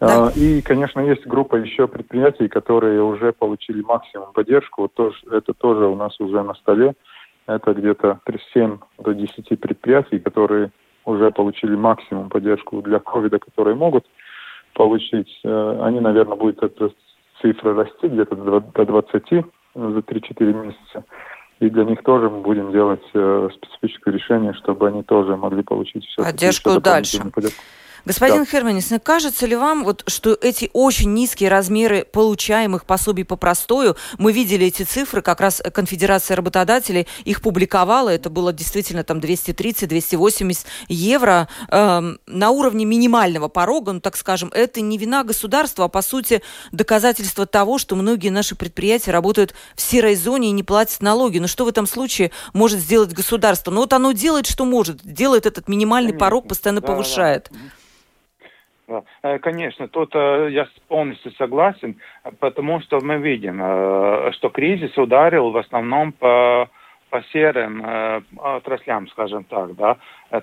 Да. 0.00 0.30
И, 0.36 0.62
конечно, 0.62 1.00
есть 1.00 1.26
группа 1.26 1.56
еще 1.56 1.88
предприятий, 1.88 2.48
которые 2.48 3.02
уже 3.02 3.32
получили 3.32 3.82
максимум 3.82 4.32
поддержку. 4.32 4.82
Вот 4.82 4.94
тоже, 4.94 5.18
это 5.32 5.52
тоже 5.54 5.86
у 5.86 5.96
нас 5.96 6.18
уже 6.20 6.42
на 6.42 6.54
столе. 6.54 6.94
Это 7.46 7.72
где-то 7.72 8.20
7 8.52 8.78
до 8.98 9.14
10 9.14 9.60
предприятий, 9.60 10.18
которые 10.18 10.70
уже 11.04 11.30
получили 11.30 11.74
максимум 11.74 12.28
поддержку 12.28 12.82
для 12.82 12.98
ковида, 12.98 13.38
которые 13.38 13.74
могут 13.74 14.04
получить. 14.74 15.40
Э, 15.42 15.80
они, 15.82 16.00
наверное, 16.00 16.36
будет 16.36 16.62
эта 16.62 16.90
цифра 17.40 17.74
расти 17.74 18.08
где-то 18.08 18.36
до 18.36 18.84
20 18.84 19.44
за 19.74 19.98
3-4 19.98 20.66
месяца. 20.66 21.04
И 21.60 21.68
для 21.70 21.84
них 21.84 22.02
тоже 22.04 22.30
мы 22.30 22.40
будем 22.40 22.70
делать 22.70 23.02
э, 23.14 23.48
специфическое 23.54 24.14
решение, 24.14 24.54
чтобы 24.54 24.88
они 24.88 25.02
тоже 25.02 25.36
могли 25.36 25.62
получить 25.62 26.04
все 26.04 26.22
поддержку 26.22 26.80
дальше. 26.80 27.18
Поддержку. 27.34 27.60
Господин 28.04 28.44
да. 28.44 28.46
Херманис, 28.46 28.90
не 28.90 28.98
кажется 28.98 29.46
ли 29.46 29.56
вам, 29.56 29.84
вот, 29.84 30.04
что 30.06 30.36
эти 30.40 30.70
очень 30.72 31.12
низкие 31.14 31.48
размеры 31.48 32.04
получаемых 32.04 32.84
пособий 32.84 33.24
по 33.24 33.36
простою, 33.36 33.96
мы 34.18 34.32
видели 34.32 34.66
эти 34.66 34.82
цифры, 34.82 35.22
как 35.22 35.40
раз 35.40 35.62
Конфедерация 35.72 36.36
работодателей 36.36 37.06
их 37.24 37.42
публиковала, 37.42 38.10
это 38.10 38.30
было 38.30 38.52
действительно 38.52 39.04
там 39.04 39.18
230-280 39.18 40.66
евро 40.88 41.48
э, 41.68 42.14
на 42.26 42.50
уровне 42.50 42.84
минимального 42.84 43.48
порога, 43.48 43.92
ну 43.92 44.00
так 44.00 44.16
скажем, 44.16 44.50
это 44.54 44.80
не 44.80 44.98
вина 44.98 45.24
государства, 45.24 45.86
а 45.86 45.88
по 45.88 46.02
сути 46.02 46.42
доказательство 46.72 47.46
того, 47.46 47.78
что 47.78 47.96
многие 47.96 48.30
наши 48.30 48.54
предприятия 48.54 49.10
работают 49.10 49.54
в 49.74 49.80
серой 49.80 50.16
зоне 50.16 50.48
и 50.48 50.52
не 50.52 50.62
платят 50.62 51.00
налоги. 51.00 51.38
Но 51.38 51.46
что 51.46 51.64
в 51.64 51.68
этом 51.68 51.86
случае 51.86 52.30
может 52.52 52.80
сделать 52.80 53.12
государство? 53.12 53.70
Ну 53.70 53.80
вот 53.80 53.92
оно 53.92 54.12
делает, 54.12 54.46
что 54.46 54.64
может, 54.64 55.00
делает 55.02 55.46
этот 55.46 55.68
минимальный 55.68 56.12
порог, 56.14 56.48
постоянно 56.48 56.80
да, 56.80 56.86
повышает. 56.86 57.48
Да. 57.50 57.58
Э, 59.22 59.38
конечно, 59.38 59.88
тут 59.88 60.14
э, 60.14 60.48
я 60.50 60.66
полностью 60.88 61.32
согласен, 61.32 61.96
потому 62.40 62.80
что 62.80 63.00
мы 63.00 63.18
видим, 63.18 63.60
э, 63.62 64.32
что 64.32 64.48
кризис 64.48 64.96
ударил 64.96 65.50
в 65.50 65.56
основном 65.56 66.12
по 66.12 66.68
по 67.10 67.22
серым 67.32 67.82
отраслям, 68.36 69.08
скажем 69.08 69.44
так, 69.44 69.74
да, 69.76 69.96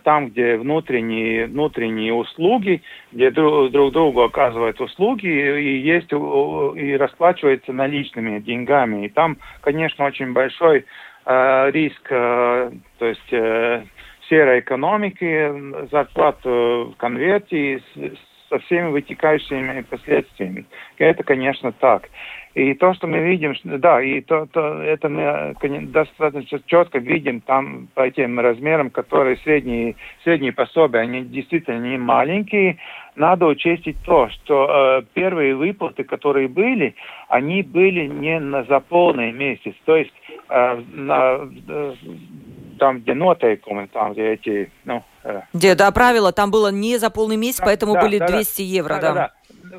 там, 0.04 0.30
где 0.30 0.58
внутренние, 0.58 1.46
внутренние 1.46 2.12
услуги, 2.12 2.82
где 3.12 3.30
друг, 3.30 3.70
друг 3.70 3.94
другу 3.94 4.24
оказывают 4.24 4.82
услуги 4.82 5.28
и 5.28 5.78
есть 5.78 6.12
и 6.12 6.98
расплачиваются 6.98 7.72
наличными 7.72 8.40
деньгами. 8.40 9.06
И 9.06 9.10
там, 9.10 9.38
конечно, 9.62 10.06
очень 10.06 10.34
большой 10.34 10.88
риск, 11.28 12.10
то 12.10 12.72
есть 13.00 13.30
серой 14.28 14.62
экономики, 14.62 15.86
зарплат 15.92 16.44
в 16.44 16.96
конверте 16.98 17.84
со 18.50 18.60
всеми 18.60 18.90
вытекающими 18.90 19.82
последствиями. 19.82 20.66
Это, 20.98 21.24
конечно, 21.24 21.72
так. 21.72 22.10
И 22.56 22.74
то, 22.74 22.94
что 22.94 23.06
мы 23.06 23.20
видим, 23.20 23.54
да, 23.66 24.02
и 24.02 24.22
то, 24.22 24.46
то 24.46 24.82
это 24.82 25.10
мы 25.10 25.54
достаточно 25.88 26.62
четко 26.66 27.00
видим 27.00 27.42
там 27.42 27.90
по 27.94 28.08
этим 28.08 28.40
размерам, 28.40 28.92
которые 28.92 29.36
средние, 29.38 29.96
средние 30.24 30.54
пособия, 30.54 31.00
они 31.00 31.26
действительно 31.26 31.80
не 31.80 31.98
маленькие. 31.98 32.78
Надо 33.18 33.46
учесть 33.48 33.88
то, 34.06 34.30
что 34.30 34.70
э, 34.70 35.04
первые 35.14 35.54
выплаты, 35.54 36.06
которые 36.06 36.48
были, 36.48 36.96
они 37.28 37.62
были 37.62 38.08
не 38.08 38.40
на 38.40 38.64
заполненный 38.64 39.34
месяц. 39.34 39.74
То 39.84 39.98
есть 39.98 40.14
э, 40.50 40.82
на, 40.94 41.50
э, 41.68 41.94
там, 42.86 43.00
где 43.00 43.16
нотейкумы, 43.16 43.88
там, 43.88 44.14
где 44.14 44.34
эти, 44.34 44.72
ну... 44.84 45.04
Э, 45.24 45.42
где, 45.54 45.74
да, 45.74 45.92
правило, 45.92 46.32
там 46.32 46.52
было 46.52 46.72
не 46.72 47.00
за 47.00 47.10
полный 47.10 47.36
месяц, 47.36 47.58
да, 47.58 47.66
поэтому 47.66 47.94
да, 47.94 48.02
были 48.02 48.20
да, 48.20 48.28
200 48.28 48.62
да, 48.62 48.68
евро, 48.68 48.94
да. 48.96 49.02
да. 49.02 49.14
да 49.14 49.32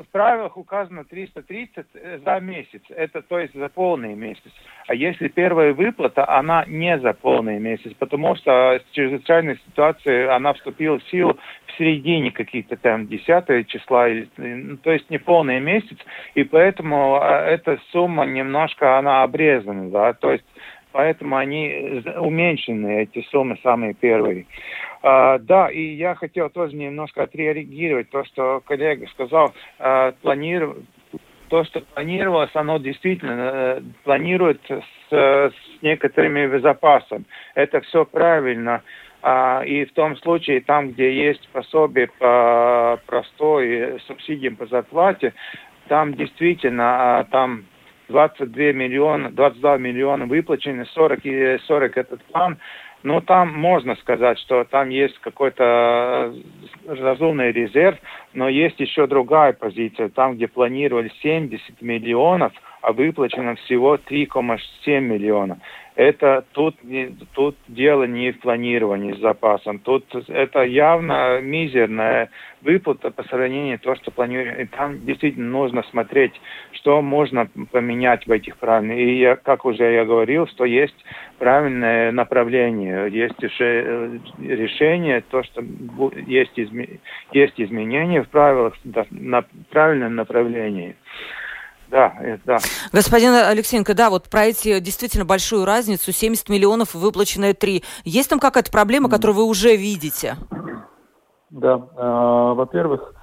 в 0.03 0.11
правилах 0.11 0.57
указано 0.57 1.05
330 1.05 1.85
э, 1.93 2.19
за 2.23 2.39
месяц. 2.39 2.81
Это 2.89 3.21
то 3.21 3.39
есть 3.39 3.53
за 3.53 3.69
полный 3.69 4.13
месяц. 4.15 4.51
А 4.87 4.93
если 4.93 5.27
первая 5.27 5.73
выплата, 5.73 6.27
она 6.29 6.65
не 6.67 6.99
за 6.99 7.13
полный 7.13 7.59
месяц, 7.59 7.93
потому 7.97 8.35
что 8.35 8.79
чрезвычайная 8.91 9.57
ситуация, 9.67 10.35
она 10.35 10.53
вступила 10.53 10.99
в 10.99 11.09
силу 11.09 11.37
в 11.67 11.77
середине 11.77 12.31
каких-то 12.31 12.75
там 12.77 13.07
10 13.07 13.67
числа, 13.67 14.07
ну, 14.37 14.77
то 14.77 14.91
есть 14.91 15.09
не 15.09 15.17
полный 15.17 15.59
месяц, 15.59 15.97
и 16.35 16.43
поэтому 16.43 17.19
а, 17.21 17.45
эта 17.45 17.79
сумма 17.91 18.25
немножко, 18.25 18.97
она 18.97 19.23
обрезана, 19.23 19.89
да, 19.89 20.13
то 20.13 20.31
есть 20.31 20.45
поэтому 20.97 21.37
они 21.37 22.03
уменьшены, 22.17 23.03
эти 23.03 23.23
суммы 23.29 23.59
самые 23.61 23.93
первые. 23.93 24.47
А, 25.03 25.37
да, 25.37 25.69
и 25.69 25.93
я 25.93 26.15
хотел 26.15 26.49
тоже 26.49 26.75
немножко 26.75 27.21
отреагировать 27.21 28.09
то, 28.09 28.23
что 28.25 28.63
коллега 28.65 29.05
сказал, 29.09 29.53
а, 29.77 30.13
планиров... 30.23 30.75
то, 31.49 31.63
что 31.65 31.81
планировалось, 31.81 32.49
оно 32.55 32.79
действительно 32.79 33.51
э, 33.53 33.81
планирует 34.05 34.59
с, 34.67 35.13
с 35.13 35.53
некоторыми 35.83 36.57
запасом. 36.61 37.25
Это 37.53 37.81
все 37.81 38.03
правильно. 38.03 38.81
А, 39.21 39.61
и 39.63 39.85
в 39.85 39.93
том 39.93 40.17
случае, 40.17 40.61
там, 40.61 40.93
где 40.93 41.13
есть 41.13 41.47
пособие 41.49 42.07
по 42.17 42.99
простой 43.05 43.99
субсидиям 44.07 44.55
по 44.55 44.65
зарплате, 44.65 45.35
там 45.89 46.15
действительно, 46.15 47.19
а, 47.19 47.23
там 47.25 47.65
22 48.09 48.71
миллиона, 48.73 49.29
22 49.31 49.77
миллиона 49.77 50.25
выплачены, 50.25 50.85
40, 50.85 51.61
40 51.63 51.97
этот 51.97 52.23
план, 52.25 52.57
ну, 53.03 53.21
там 53.21 53.53
можно 53.53 53.95
сказать, 53.95 54.39
что 54.39 54.63
там 54.63 54.89
есть 54.89 55.17
какой-то 55.19 56.33
разумный 56.87 57.51
резерв, 57.51 57.97
но 58.33 58.49
есть 58.49 58.79
еще 58.79 59.07
другая 59.07 59.53
позиция. 59.53 60.09
Там, 60.09 60.35
где 60.35 60.47
планировали 60.47 61.11
70 61.21 61.81
миллионов, 61.81 62.53
а 62.81 62.91
выплачено 62.91 63.55
всего 63.55 63.97
3,7 63.97 64.99
миллиона 64.99 65.59
это 65.97 66.45
тут, 66.51 66.75
тут 67.33 67.57
дело 67.67 68.03
не 68.03 68.31
в 68.31 68.39
планировании 68.39 69.13
с 69.13 69.19
запасом. 69.19 69.79
Тут 69.79 70.05
это 70.27 70.61
явно 70.61 71.41
мизерная 71.41 72.29
выплата 72.61 73.09
по 73.09 73.23
сравнению 73.23 73.79
с 73.79 73.81
тем, 73.81 73.95
что 73.95 74.11
планируем. 74.11 74.59
И 74.59 74.65
там 74.65 75.03
действительно 75.05 75.49
нужно 75.49 75.81
смотреть, 75.89 76.33
что 76.73 77.01
можно 77.01 77.49
поменять 77.71 78.27
в 78.27 78.31
этих 78.31 78.57
правильных. 78.57 78.95
И 78.99 79.17
я, 79.17 79.37
как 79.37 79.65
уже 79.65 79.91
я 79.91 80.05
говорил, 80.05 80.45
что 80.45 80.65
есть 80.65 80.95
правильное 81.39 82.11
направление, 82.11 83.09
есть 83.09 83.39
решение, 83.41 85.21
то, 85.21 85.41
что 85.41 85.63
есть, 86.27 86.59
изме, 86.59 86.99
есть 87.31 87.59
изменения 87.59 88.21
в 88.21 88.29
правилах 88.29 88.75
на 89.09 89.45
правильном 89.71 90.13
направлении. 90.13 90.95
Да, 91.89 92.13
да. 92.45 92.57
Господин 92.91 93.33
Алексеенко, 93.33 93.93
да, 93.93 94.09
вот 94.09 94.29
про 94.29 94.45
эти 94.45 94.79
действительно 94.79 95.25
большую 95.25 95.65
разницу, 95.65 96.11
70 96.11 96.49
миллионов 96.49 96.93
выплаченные 96.93 97.53
3. 97.53 97.83
Есть 98.03 98.29
там 98.29 98.39
какая-то 98.39 98.71
проблема, 98.71 99.09
которую 99.09 99.37
вы 99.37 99.43
уже 99.43 99.75
видите? 99.75 100.35
Да, 101.49 101.75
э, 101.75 102.53
во-первых, 102.55 103.13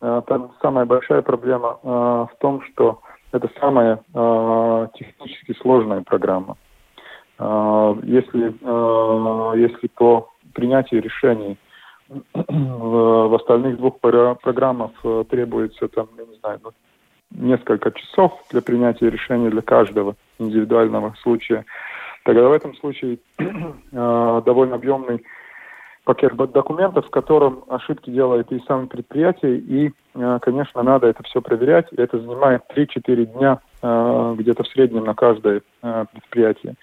э, 0.00 0.22
там 0.26 0.52
самая 0.62 0.86
большая 0.86 1.22
проблема 1.22 1.78
э, 1.82 1.86
в 1.86 2.30
том, 2.38 2.62
что 2.62 3.00
это 3.32 3.50
самая 3.60 3.96
технически 4.94 5.58
сложная 5.60 6.02
программа. 6.02 6.56
Если, 7.36 8.54
если 9.58 9.88
по 9.88 10.28
принятию 10.52 11.02
решений 11.02 11.58
в, 12.32 13.34
остальных 13.34 13.78
двух 13.78 13.98
программах 13.98 14.92
требуется 15.30 15.88
там, 15.88 16.06
я 16.16 16.26
не 16.26 16.36
знаю, 16.36 16.60
ну, 16.62 16.70
несколько 17.34 17.90
часов 17.92 18.32
для 18.50 18.62
принятия 18.62 19.10
решения 19.10 19.50
для 19.50 19.62
каждого 19.62 20.16
индивидуального 20.38 21.14
случая, 21.22 21.64
тогда 22.24 22.48
в 22.48 22.52
этом 22.52 22.74
случае 22.76 23.18
э, 23.38 23.44
довольно 23.92 24.76
объемный 24.76 25.24
пакет 26.04 26.36
документов, 26.36 27.06
в 27.06 27.10
котором 27.10 27.64
ошибки 27.68 28.10
делает 28.10 28.52
и 28.52 28.60
сами 28.66 28.86
предприятие, 28.86 29.56
и, 29.56 29.92
э, 30.14 30.38
конечно, 30.42 30.82
надо 30.82 31.06
это 31.06 31.22
все 31.22 31.40
проверять. 31.40 31.86
Это 31.92 32.18
занимает 32.18 32.62
3-4 32.74 33.24
дня 33.24 33.58
э, 33.82 34.34
где-то 34.38 34.62
в 34.62 34.68
среднем 34.68 35.04
на 35.04 35.14
каждое 35.14 35.62
э, 35.82 36.04
предприятие. 36.12 36.74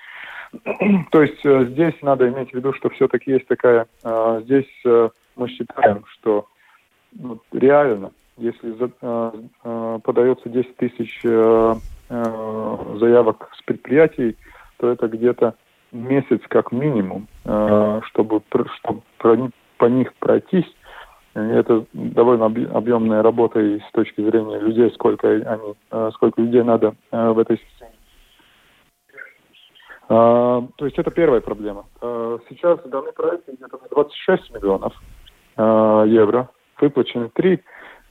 То 1.12 1.22
есть 1.22 1.46
э, 1.46 1.66
здесь 1.66 1.94
надо 2.02 2.28
иметь 2.30 2.52
в 2.52 2.56
виду, 2.56 2.74
что 2.74 2.90
все-таки 2.90 3.32
есть 3.32 3.48
такая... 3.48 3.86
Э, 4.04 4.42
здесь 4.44 4.70
э, 4.86 5.10
мы 5.36 5.48
считаем, 5.50 6.04
что 6.08 6.48
ну, 7.14 7.40
реально 7.52 8.12
если 8.42 8.72
за, 8.72 8.92
э, 9.02 9.32
э, 9.64 10.00
подается 10.04 10.50
10 10.50 10.76
тысяч 10.78 11.22
э, 11.24 11.76
заявок 12.10 13.50
с 13.54 13.62
предприятий, 13.64 14.36
то 14.78 14.90
это 14.90 15.08
где-то 15.08 15.56
месяц 15.92 16.42
как 16.50 16.72
минимум, 16.72 17.28
чтобы, 17.44 18.42
чтобы 18.80 19.02
по 19.78 19.86
них 19.86 20.14
пройтись. 20.16 20.70
Это 21.34 21.86
довольно 21.94 22.46
объемная 22.46 23.22
работа 23.22 23.62
и 23.62 23.80
с 23.80 23.92
точки 23.94 24.22
зрения 24.22 24.60
людей, 24.60 24.92
сколько 24.92 25.30
они, 25.30 26.12
сколько 26.14 26.42
людей 26.42 26.64
надо 26.64 26.96
в 27.12 27.40
этой 27.40 27.58
системе. 27.58 27.92
То 30.08 30.70
есть 30.82 30.98
это 30.98 31.12
первая 31.12 31.40
проблема. 31.40 31.86
Сейчас 32.50 32.80
данный 32.86 33.14
проект 33.14 33.48
где-то 33.48 33.78
на 33.78 33.88
26 33.90 34.54
миллионов 34.54 34.94
евро, 35.58 36.50
выплачены 36.82 37.30
3. 37.34 37.60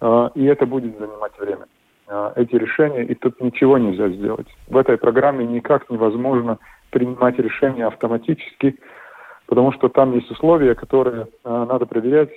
А, 0.01 0.31
и 0.35 0.45
это 0.45 0.67
будет 0.67 0.99
занимать 0.99 1.39
время. 1.39 1.67
А, 2.09 2.33
эти 2.37 2.55
решения, 2.55 3.05
и 3.05 3.15
тут 3.15 3.41
ничего 3.41 3.79
нельзя 3.79 4.09
сделать. 4.09 4.49
В 4.69 4.77
этой 4.77 4.97
программе 4.97 5.45
никак 5.45 5.89
невозможно 5.91 6.59
принимать 6.91 7.39
решения 7.39 7.87
автоматически, 7.87 8.77
потому 9.47 9.73
что 9.73 9.89
там 9.89 10.15
есть 10.15 10.31
условия, 10.31 10.75
которые 10.75 11.29
а, 11.45 11.67
надо 11.67 11.87
проверять, 11.87 12.31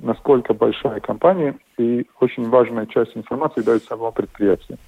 насколько 0.00 0.54
большая 0.54 1.00
компания, 1.00 1.56
и 1.76 2.06
очень 2.20 2.48
важная 2.48 2.86
часть 2.86 3.16
информации 3.16 3.62
дает 3.62 3.82
само 3.84 4.12
предприятие. 4.12 4.78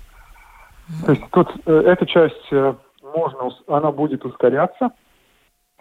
То 1.05 1.13
есть 1.13 1.25
тут 1.33 1.49
э, 1.67 1.83
эта 1.87 2.07
часть 2.07 2.53
э, 2.53 2.75
можно, 3.03 3.51
она 3.67 3.91
будет 3.91 4.25
ускоряться, 4.25 4.91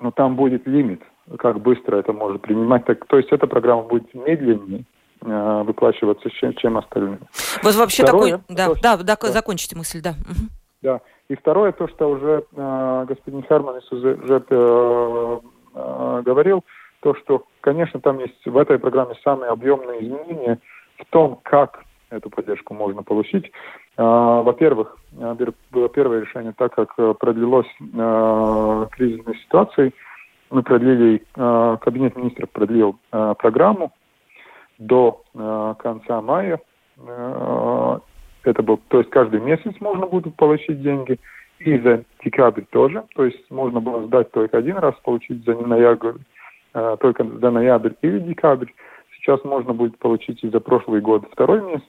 но 0.01 0.09
там 0.09 0.35
будет 0.35 0.65
лимит, 0.67 1.03
как 1.38 1.62
быстро 1.62 1.97
это 1.97 2.12
может 2.12 2.41
принимать. 2.41 2.85
Так, 2.85 3.05
то 3.05 3.17
есть 3.17 3.29
эта 3.31 3.45
программа 3.45 3.83
будет 3.83 4.12
медленнее, 4.15 4.83
Э, 4.83 4.98
выплачиваться, 5.21 6.29
чем, 6.29 6.53
чем 6.55 6.77
остальные. 6.77 7.19
Вот 7.62 7.75
вообще 7.75 8.03
второе, 8.03 8.38
такой... 8.38 8.55
Да, 8.55 8.67
то, 8.67 8.75
да, 8.82 8.97
да, 8.97 9.17
да, 9.21 9.27
закончите 9.32 9.75
мысль, 9.75 10.01
да. 10.01 10.12
Угу. 10.12 10.49
Да. 10.82 11.01
И 11.27 11.36
второе, 11.36 11.71
то, 11.71 11.88
что 11.88 12.10
уже 12.10 12.43
э, 12.55 13.05
господин 13.08 13.43
Харманис 13.43 13.91
уже, 13.91 14.15
уже 14.15 14.43
э, 14.49 15.39
э, 15.75 16.21
говорил, 16.25 16.63
то, 17.01 17.13
что, 17.15 17.45
конечно, 17.62 17.99
там 17.99 18.19
есть 18.19 18.45
в 18.45 18.58
этой 18.58 18.79
программе 18.79 19.15
самые 19.23 19.51
объемные 19.51 20.03
изменения 20.03 20.60
в 20.97 21.05
том, 21.12 21.39
как 21.43 21.84
эту 22.10 22.29
поддержку 22.29 22.73
можно 22.73 23.03
получить. 23.03 23.45
Э, 23.45 23.51
во-первых, 23.97 24.97
э, 25.19 25.36
было 25.69 25.89
первое 25.89 26.21
решение, 26.21 26.53
так 26.58 26.73
как 26.73 26.95
продлилось 27.19 27.69
э, 27.79 28.88
кризисной 28.91 29.38
ситуации, 29.38 29.93
мы 30.49 30.63
продлили, 30.63 31.23
э, 31.36 31.77
кабинет 31.82 32.15
министров 32.15 32.49
продлил 32.49 32.97
э, 33.12 33.36
программу 33.38 33.91
до 34.79 35.21
э, 35.35 35.75
конца 35.79 36.21
мая. 36.21 36.59
Э, 36.97 37.99
это 38.43 38.63
был, 38.63 38.79
то 38.87 38.99
есть 38.99 39.09
каждый 39.11 39.41
месяц 39.41 39.73
можно 39.79 40.07
будет 40.07 40.35
получить 40.35 40.81
деньги. 40.81 41.19
И 41.59 41.77
за 41.77 42.05
декабрь 42.23 42.63
тоже. 42.69 43.03
То 43.15 43.25
есть 43.25 43.51
можно 43.51 43.81
было 43.81 44.07
сдать 44.07 44.31
только 44.31 44.57
один 44.57 44.77
раз, 44.77 44.95
получить 45.03 45.43
за 45.43 45.55
ноябрь, 45.55 46.13
э, 46.73 46.97
только 47.01 47.25
за 47.25 47.51
ноябрь 47.51 47.91
или 48.01 48.19
декабрь. 48.19 48.69
Сейчас 49.17 49.43
можно 49.43 49.73
будет 49.73 49.97
получить 49.99 50.41
и 50.43 50.49
за 50.49 50.61
прошлый 50.61 51.01
год 51.01 51.25
второй 51.29 51.61
месяц. 51.61 51.83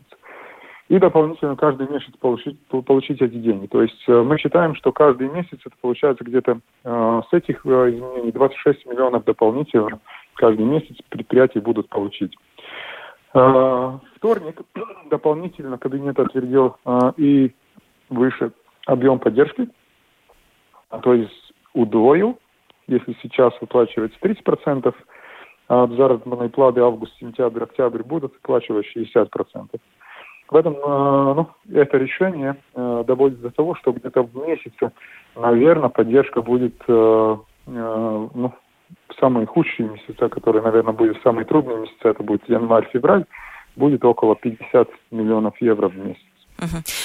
И 0.90 0.98
дополнительно 0.98 1.55
каждый 1.55 1.88
месяц 1.88 2.11
получить, 2.18 2.59
получить 2.66 3.22
эти 3.22 3.37
деньги. 3.37 3.68
То 3.68 3.81
есть 3.81 4.03
э, 4.09 4.22
мы 4.22 4.37
считаем, 4.38 4.74
что 4.74 4.90
каждый 4.90 5.29
месяц 5.29 5.61
это 5.64 5.76
получается 5.81 6.24
где-то 6.24 6.59
э, 6.83 7.22
с 7.31 7.33
этих 7.33 7.64
э, 7.64 7.68
изменений 7.68 8.33
26 8.33 8.87
миллионов 8.87 9.24
дополнительно 9.24 10.00
каждый 10.35 10.66
месяц 10.66 10.96
предприятия 11.09 11.61
будут 11.61 11.88
получить. 11.90 12.37
Э, 13.33 13.99
вторник 14.16 14.61
дополнительно 15.11 15.79
кабинет 15.79 16.19
отвердил 16.19 16.77
э, 16.85 17.12
и 17.16 17.55
выше 18.09 18.53
объем 18.87 19.21
поддержки, 19.21 19.69
то 21.03 21.14
есть 21.14 21.53
удвоил, 21.73 22.40
если 22.88 23.16
сейчас 23.23 23.53
выплачивается 23.61 24.19
30%, 24.21 24.93
а 25.69 25.85
от 25.85 25.90
заработной 25.93 26.49
платы 26.49 26.81
август, 26.81 27.16
сентябрь, 27.21 27.62
октябрь 27.62 28.03
будут 28.03 28.33
выплачивать 28.35 28.87
60%. 28.97 29.81
В 30.49 30.57
этом, 30.57 30.73
ну, 30.83 31.49
это 31.73 31.97
решение 31.97 32.57
доводит 32.75 33.40
до 33.40 33.53
того, 33.53 33.77
что 33.77 33.93
где-то 33.93 34.25
в 34.25 34.35
месяце, 34.35 34.90
наверное, 35.37 35.90
поддержка 35.90 36.43
будет, 36.43 36.83
ну, 36.88 37.45
самые 39.18 39.46
худшие 39.46 39.88
месяца, 39.88 40.29
которые, 40.29 40.62
наверное, 40.62 40.92
будут 40.92 41.20
самые 41.22 41.44
трудные 41.44 41.79
месяцы, 41.79 42.00
это 42.03 42.22
будет 42.22 42.48
январь-февраль, 42.48 43.26
будет 43.76 44.05
около 44.05 44.37
50 44.37 44.88
миллионов 45.11 45.61
евро 45.61 45.88
в 45.88 45.96
месяц. 45.96 46.22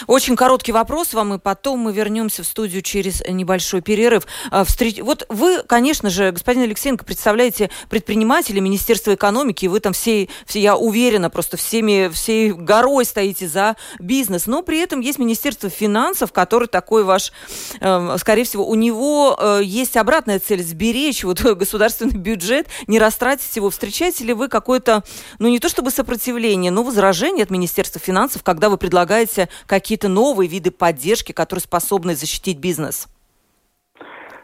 Очень 0.07 0.35
короткий 0.35 0.71
вопрос 0.71 1.13
вам, 1.13 1.33
и 1.35 1.39
потом 1.39 1.79
мы 1.79 1.93
вернемся 1.93 2.43
в 2.43 2.45
студию 2.45 2.81
через 2.81 3.21
небольшой 3.27 3.81
перерыв. 3.81 4.27
А, 4.51 4.63
встреч... 4.63 4.99
Вот 4.99 5.25
вы, 5.29 5.63
конечно 5.63 6.09
же, 6.09 6.31
господин 6.31 6.63
Алексеенко, 6.63 7.05
представляете 7.05 7.69
предпринимателей 7.89 8.61
Министерства 8.61 9.13
экономики, 9.13 9.65
и 9.65 9.67
вы 9.67 9.79
там 9.79 9.93
все, 9.93 10.27
все, 10.45 10.59
я 10.59 10.75
уверена, 10.75 11.29
просто 11.29 11.57
всеми, 11.57 12.09
всей 12.09 12.51
горой 12.51 13.05
стоите 13.05 13.47
за 13.47 13.75
бизнес, 13.99 14.47
но 14.47 14.61
при 14.61 14.79
этом 14.79 14.99
есть 14.99 15.19
Министерство 15.19 15.69
финансов, 15.69 16.31
который 16.31 16.67
такой 16.67 17.03
ваш, 17.03 17.31
э, 17.79 18.15
скорее 18.19 18.43
всего, 18.43 18.67
у 18.67 18.75
него 18.75 19.37
э, 19.39 19.61
есть 19.63 19.97
обратная 19.97 20.39
цель 20.39 20.63
сберечь 20.63 21.23
вот 21.23 21.41
государственный 21.55 22.17
бюджет, 22.17 22.67
не 22.87 22.99
растратить 22.99 23.55
его. 23.55 23.69
Встречаете 23.69 24.23
ли 24.23 24.33
вы 24.33 24.47
какое-то, 24.47 25.03
ну 25.39 25.47
не 25.47 25.59
то 25.59 25.69
чтобы 25.69 25.91
сопротивление, 25.91 26.71
но 26.71 26.83
возражение 26.83 27.43
от 27.43 27.49
Министерства 27.49 28.01
финансов, 28.01 28.43
когда 28.43 28.69
вы 28.69 28.77
предлагаете 28.77 29.44
какие-то 29.67 30.09
новые 30.09 30.49
виды 30.49 30.71
поддержки, 30.71 31.31
которые 31.31 31.61
способны 31.61 32.15
защитить 32.15 32.59
бизнес? 32.59 33.07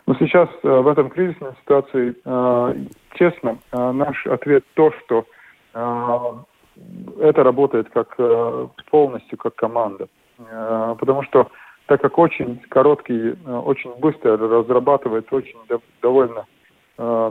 Ну, 0.07 0.15
сейчас 0.19 0.49
э, 0.63 0.67
в 0.67 0.87
этом 0.87 1.09
кризисной 1.09 1.53
ситуации, 1.61 2.15
э, 2.25 2.75
честно, 3.15 3.59
э, 3.71 3.91
наш 3.91 4.27
ответ 4.27 4.65
то, 4.73 4.91
что 4.91 5.25
это 5.73 7.43
работает 7.43 7.89
как 7.91 8.17
полностью 8.89 9.37
как 9.37 9.55
команда. 9.55 10.09
Потому 10.37 11.23
что 11.23 11.47
так 11.85 12.01
как 12.01 12.17
очень 12.17 12.59
короткий, 12.69 13.37
очень 13.47 13.93
быстро 13.99 14.35
разрабатывается 14.35 15.33
очень 15.33 15.57
довольно 16.01 16.45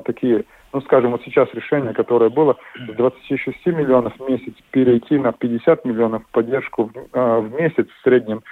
такие 0.07 0.47
ну, 0.73 0.81
скажем, 0.83 1.13
вот 1.13 1.23
сейчас 1.25 1.49
решение, 1.53 1.93
которое 1.93 2.31
было 2.31 2.57
с 2.77 2.97
26 2.97 3.67
миллионов 3.67 4.15
в 4.19 4.29
месяц 4.29 4.55
перейти 4.71 5.19
на 5.19 5.33
50 5.33 5.85
миллионов 5.85 6.25
поддержку 6.31 6.85
в, 6.85 6.97
э, 6.97 7.41
в 7.41 7.53
месяц 7.53 7.87
в 7.89 8.03
среднем, 8.03 8.43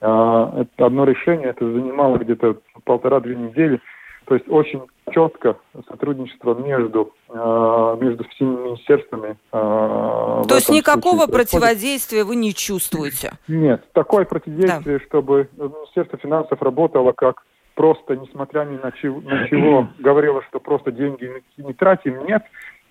э, 0.00 0.06
это 0.06 0.86
одно 0.86 1.04
решение, 1.04 1.48
это 1.48 1.64
занимало 1.64 2.18
где-то 2.18 2.58
полтора-две 2.84 3.36
недели. 3.36 3.80
То 4.26 4.34
есть 4.34 4.48
очень 4.48 4.82
четко 5.10 5.56
сотрудничество 5.88 6.54
между, 6.54 7.12
э, 7.28 7.96
между 8.00 8.24
всеми 8.30 8.56
министерствами. 8.56 9.36
Э, 9.52 10.42
То 10.48 10.54
есть 10.54 10.70
никакого 10.70 11.26
противодействия 11.26 12.24
вы 12.24 12.36
не 12.36 12.54
чувствуете? 12.54 13.32
Нет, 13.48 13.84
такое 13.92 14.24
противодействие, 14.24 14.98
да. 14.98 15.04
чтобы 15.04 15.48
Министерство 15.56 16.18
финансов 16.18 16.62
работало 16.62 17.12
как 17.12 17.42
просто, 17.74 18.16
несмотря 18.16 18.64
ни 18.64 18.76
на 18.76 18.92
чего, 18.92 19.20
на 19.20 19.48
чего 19.48 19.88
говорила, 19.98 20.42
что 20.48 20.60
просто 20.60 20.92
деньги 20.92 21.30
не, 21.56 21.72
тратим, 21.72 22.24
нет. 22.26 22.42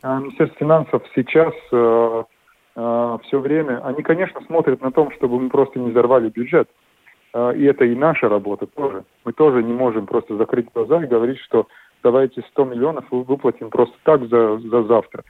А 0.01 0.19
Министерство 0.19 0.57
финансов 0.59 1.03
сейчас 1.15 1.53
э, 1.71 2.23
э, 2.75 3.17
все 3.23 3.39
время, 3.39 3.85
они, 3.85 4.03
конечно, 4.03 4.41
смотрят 4.45 4.81
на 4.81 4.91
том, 4.91 5.11
чтобы 5.11 5.39
мы 5.39 5.49
просто 5.49 5.79
не 5.79 5.91
взорвали 5.91 6.29
бюджет. 6.29 6.69
Э, 7.33 7.53
и 7.55 7.63
это 7.63 7.85
и 7.85 7.95
наша 7.95 8.29
работа 8.29 8.67
тоже. 8.67 9.05
Мы 9.25 9.33
тоже 9.33 9.63
не 9.63 9.73
можем 9.73 10.05
просто 10.05 10.35
закрыть 10.35 10.67
глаза 10.73 11.03
и 11.03 11.07
говорить, 11.07 11.39
что 11.39 11.67
давайте 12.03 12.41
100 12.41 12.65
миллионов 12.65 13.05
выплатим 13.09 13.69
просто 13.69 13.95
так 14.03 14.27
за, 14.27 14.57
за 14.59 14.83
завтра. 14.83 15.23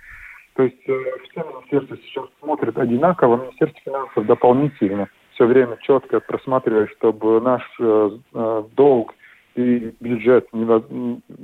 То 0.56 0.64
есть 0.64 0.82
э, 0.88 0.94
все 1.30 1.44
министерства 1.44 1.98
сейчас 1.98 2.26
смотрят 2.40 2.78
одинаково, 2.78 3.38
Министерство 3.38 3.82
финансов 3.86 4.26
дополнительно 4.26 5.08
все 5.34 5.46
время 5.46 5.78
четко 5.82 6.20
просматривает, 6.20 6.92
чтобы 6.98 7.42
наш 7.42 7.64
э, 7.80 8.10
э, 8.34 8.64
долг 8.76 9.14
и 9.56 9.94
бюджет 10.00 10.48
не 10.54 10.66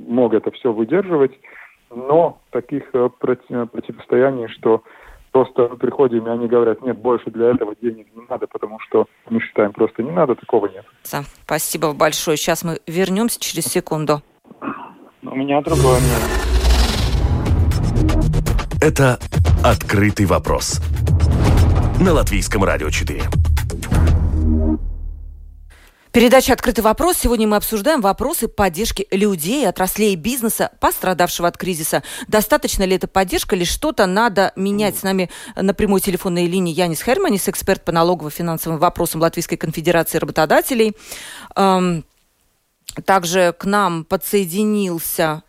мог 0.08 0.34
это 0.34 0.50
все 0.52 0.72
выдерживать, 0.72 1.32
но 1.90 2.40
таких 2.50 2.84
э, 2.92 3.08
противостояний, 3.18 4.48
что 4.48 4.82
просто 5.32 5.68
приходим, 5.76 6.26
и 6.26 6.30
они 6.30 6.48
говорят, 6.48 6.82
нет, 6.82 6.98
больше 6.98 7.30
для 7.30 7.50
этого 7.50 7.74
денег 7.80 8.06
не 8.14 8.22
надо, 8.28 8.46
потому 8.46 8.78
что 8.80 9.06
мы 9.28 9.40
считаем, 9.40 9.72
просто 9.72 10.02
не 10.02 10.10
надо, 10.10 10.34
такого 10.34 10.66
нет. 10.66 10.84
Спасибо 11.02 11.92
большое. 11.92 12.36
Сейчас 12.36 12.64
мы 12.64 12.78
вернемся 12.86 13.40
через 13.40 13.64
секунду. 13.64 14.22
У 15.22 15.36
меня 15.36 15.60
другое 15.60 15.98
мнение. 16.00 16.50
Это 18.80 19.18
«Открытый 19.62 20.26
вопрос» 20.26 20.80
на 22.00 22.14
Латвийском 22.14 22.64
радио 22.64 22.88
4. 22.88 23.49
Передача 26.12 26.52
«Открытый 26.52 26.82
вопрос». 26.82 27.18
Сегодня 27.18 27.46
мы 27.46 27.56
обсуждаем 27.56 28.00
вопросы 28.00 28.48
поддержки 28.48 29.06
людей, 29.12 29.68
отраслей 29.68 30.16
бизнеса, 30.16 30.72
пострадавшего 30.80 31.46
от 31.46 31.56
кризиса. 31.56 32.02
Достаточно 32.26 32.82
ли 32.82 32.96
эта 32.96 33.06
поддержка 33.06 33.54
или 33.54 33.62
что-то 33.62 34.06
надо 34.06 34.52
менять? 34.56 34.98
С 34.98 35.04
нами 35.04 35.30
на 35.54 35.72
прямой 35.72 36.00
телефонной 36.00 36.48
линии 36.48 36.74
Янис 36.74 37.00
Херманис, 37.00 37.48
эксперт 37.48 37.84
по 37.84 37.92
налогово-финансовым 37.92 38.80
вопросам 38.80 39.20
Латвийской 39.20 39.54
конфедерации 39.56 40.18
работодателей. 40.18 40.96
Также 43.04 43.54
к 43.56 43.64
нам 43.64 44.04
подсоединился 44.04 45.44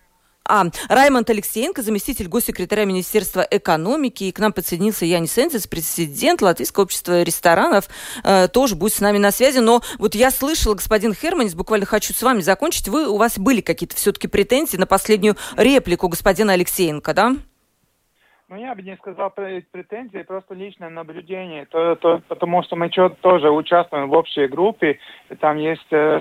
а, 0.52 0.66
Раймонд 0.90 1.30
Алексеенко, 1.30 1.82
заместитель 1.82 2.28
госсекретаря 2.28 2.84
Министерства 2.84 3.48
экономики. 3.50 4.26
И 4.26 4.32
к 4.34 4.40
нам 4.40 4.52
подсоединился 4.52 5.06
Янис 5.06 5.38
Энзис, 5.38 5.66
президент 5.66 6.42
Латвийского 6.42 6.84
общества 6.84 7.24
ресторанов. 7.24 7.88
Э, 8.26 8.50
тоже 8.50 8.76
будет 8.76 8.94
с 8.94 9.00
нами 9.00 9.18
на 9.18 9.32
связи. 9.32 9.60
Но 9.60 9.82
вот 9.98 10.14
я 10.14 10.30
слышала, 10.30 10.74
господин 10.74 11.14
Херманис, 11.14 11.56
буквально 11.56 11.86
хочу 11.86 12.14
с 12.14 12.22
вами 12.22 12.42
закончить. 12.42 12.90
Вы, 12.90 13.08
у 13.08 13.16
вас 13.16 13.38
были 13.38 13.62
какие-то 13.62 13.96
все-таки 13.96 14.28
претензии 14.28 14.76
на 14.76 14.88
последнюю 14.88 15.38
реплику 15.56 16.10
господина 16.10 16.52
Алексеенко, 16.52 17.14
да? 17.14 17.36
Ну, 18.52 18.58
я 18.58 18.76
бы 18.76 18.82
не 18.82 18.98
сказал 18.98 19.30
претензии, 19.32 20.24
просто 20.24 20.56
личное 20.56 20.90
наблюдение, 20.90 21.66
то, 21.68 21.96
то, 21.96 22.22
потому 22.28 22.62
что 22.64 22.76
мы 22.76 22.90
тоже 22.90 23.50
участвуем 23.50 24.10
в 24.10 24.14
общей 24.14 24.48
группе, 24.48 25.00
там 25.40 25.56
есть 25.56 25.88
э, 25.92 26.20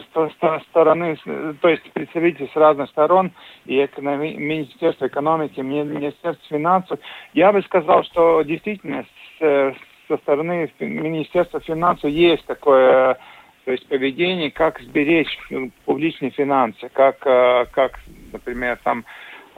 стороны, 0.69 1.19
то 1.61 1.69
есть 1.69 1.91
представители 1.91 2.49
с 2.53 2.55
разных 2.55 2.89
сторон, 2.91 3.33
и 3.67 3.85
экономи, 3.85 4.35
Министерство 4.35 5.09
экономики, 5.09 5.59
Министерство 5.59 6.47
финансов. 6.49 7.01
Я 7.35 7.53
бы 7.53 7.63
сказал, 7.63 8.05
что 8.05 8.43
действительно 8.43 9.05
с, 9.41 9.75
со 10.07 10.17
стороны 10.19 10.71
Министерства 10.79 11.59
финансов 11.59 12.11
есть 12.11 12.47
такое 12.47 13.19
то 13.65 13.73
есть 13.73 13.87
поведение, 13.89 14.51
как 14.53 14.81
сберечь 14.81 15.37
публичные 15.85 16.31
финансы, 16.31 16.89
как, 16.91 17.27
э, 17.27 17.67
как 17.73 17.99
например, 18.33 18.79
там 18.85 19.05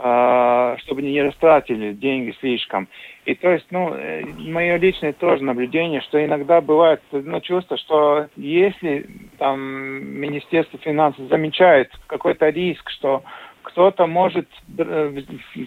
чтобы 0.02 1.02
не 1.02 1.22
растратили 1.22 1.92
деньги 1.92 2.34
слишком. 2.40 2.88
И 3.24 3.36
то 3.36 3.50
есть, 3.50 3.66
ну, 3.70 3.94
э, 3.94 4.24
мое 4.24 4.76
личное 4.76 5.12
тоже 5.12 5.44
наблюдение, 5.44 6.00
что 6.00 6.24
иногда 6.24 6.60
бывает 6.60 7.00
ну, 7.12 7.40
чувство, 7.40 7.76
что 7.78 8.26
если 8.34 9.06
там 9.38 9.60
Министерство 9.60 10.78
финансов 10.80 11.28
замечает 11.28 11.92
какой-то 12.08 12.48
риск, 12.48 12.90
что 12.90 13.22
кто-то 13.62 14.06
может 14.06 14.48
э, 14.76 15.22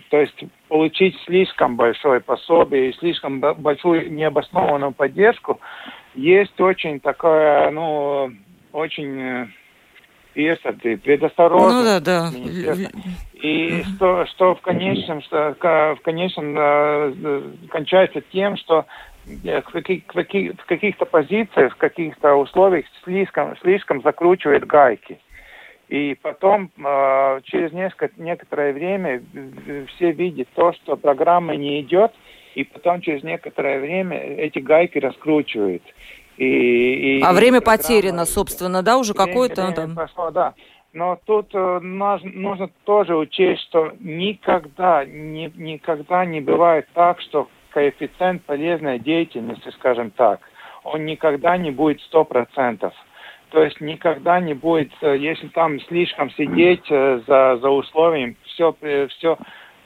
то 0.10 0.20
есть, 0.20 0.44
получить 0.68 1.16
слишком 1.26 1.78
большое 1.78 2.20
пособие 2.20 2.90
и 2.90 2.98
слишком 2.98 3.40
большую 3.40 4.12
необоснованную 4.12 4.92
поддержку, 4.92 5.62
есть 6.14 6.60
очень 6.60 7.00
такая, 7.00 7.72
ну, 7.72 8.32
очень 8.74 9.22
э, 9.22 9.48
и 10.36 10.96
предосторожность. 10.98 11.76
Ну 11.76 11.84
да, 11.84 12.00
да. 12.00 12.32
И 13.46 13.84
что, 13.96 14.26
что 14.26 14.56
в 14.56 14.62
конечном, 14.62 15.22
что 15.22 15.56
в 15.60 16.02
конечном 16.02 16.56
э, 16.58 17.42
кончается 17.70 18.22
тем, 18.22 18.58
что 18.58 18.86
в, 19.26 19.72
каких, 19.72 20.04
в 20.08 20.66
каких-то 20.66 21.06
позициях, 21.06 21.74
в 21.74 21.78
каких-то 21.78 22.36
условиях 22.36 22.86
слишком, 23.04 23.56
слишком 23.58 24.02
закручивает 24.02 24.66
гайки. 24.66 25.20
И 25.90 26.18
потом, 26.20 26.72
э, 26.78 27.42
через 27.44 27.72
несколько, 27.72 28.10
некоторое 28.18 28.74
время, 28.74 29.22
все 29.96 30.12
видят 30.12 30.48
то, 30.56 30.74
что 30.74 30.96
программа 30.96 31.56
не 31.56 31.82
идет, 31.82 32.12
и 32.56 32.64
потом 32.64 33.02
через 33.02 33.22
некоторое 33.24 33.80
время 33.80 34.18
эти 34.18 34.58
гайки 34.58 34.98
раскручивают. 34.98 35.84
И, 36.38 37.20
и, 37.20 37.22
а 37.22 37.32
время 37.32 37.62
потеряно, 37.62 38.26
собственно, 38.26 38.82
да, 38.82 38.98
уже 38.98 39.14
какое-то... 39.14 39.68
Время 39.68 39.96
прошло, 39.96 40.32
да. 40.32 40.54
Но 40.96 41.20
тут 41.26 41.50
э, 41.54 41.80
нужно 41.82 42.70
тоже 42.86 43.18
учесть, 43.18 43.64
что 43.64 43.92
никогда, 44.00 45.04
ни, 45.04 45.52
никогда 45.54 46.24
не 46.24 46.40
бывает 46.40 46.88
так, 46.94 47.20
что 47.20 47.50
коэффициент 47.72 48.44
полезной 48.44 48.98
деятельности, 49.00 49.70
скажем 49.72 50.12
так, 50.12 50.40
он 50.86 51.06
никогда 51.06 51.58
не 51.58 51.72
будет 51.72 52.00
100%. 52.14 52.78
То 52.80 52.94
то 53.50 53.62
есть 53.62 53.82
никогда 53.82 54.40
не 54.40 54.54
будет, 54.54 54.94
если 55.02 55.50
там 55.50 55.82
слишком 55.82 56.32
сидеть 56.32 56.88
за, 56.88 57.58
за 57.58 57.70
условием, 57.70 58.38
все, 58.46 58.74
все, 59.18 59.38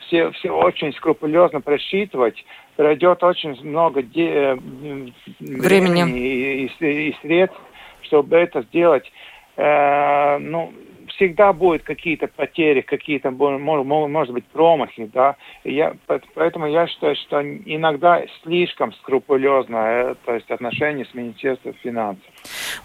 все, 0.02 0.32
все 0.32 0.52
очень 0.52 0.94
скрупулезно 0.94 1.60
просчитывать, 1.60 2.46
пройдет 2.76 3.24
очень 3.24 3.60
много 3.64 4.04
де, 4.04 4.56
времени, 4.60 5.14
времени 5.40 6.20
и, 6.20 6.66
и, 6.68 7.10
и 7.10 7.18
средств, 7.22 7.60
чтобы 8.04 8.38
это 8.38 8.62
сделать. 8.62 9.12
Э, 9.58 10.38
ну, 10.38 10.72
всегда 11.20 11.52
будут 11.52 11.84
какие-то 11.84 12.28
потери, 12.28 12.82
какие-то, 12.82 13.30
может 13.32 14.34
быть, 14.34 14.46
промахи, 14.46 15.10
да. 15.14 15.36
Я, 15.66 15.96
поэтому 16.34 16.68
я 16.68 16.88
считаю, 16.88 17.16
что 17.16 17.42
иногда 17.42 18.22
слишком 18.44 18.94
скрупулезно, 18.94 19.78
э, 19.78 20.16
то 20.26 20.34
есть 20.34 20.50
отношения 20.50 21.06
с 21.06 21.14
Министерством 21.14 21.74
финансов. 21.84 22.24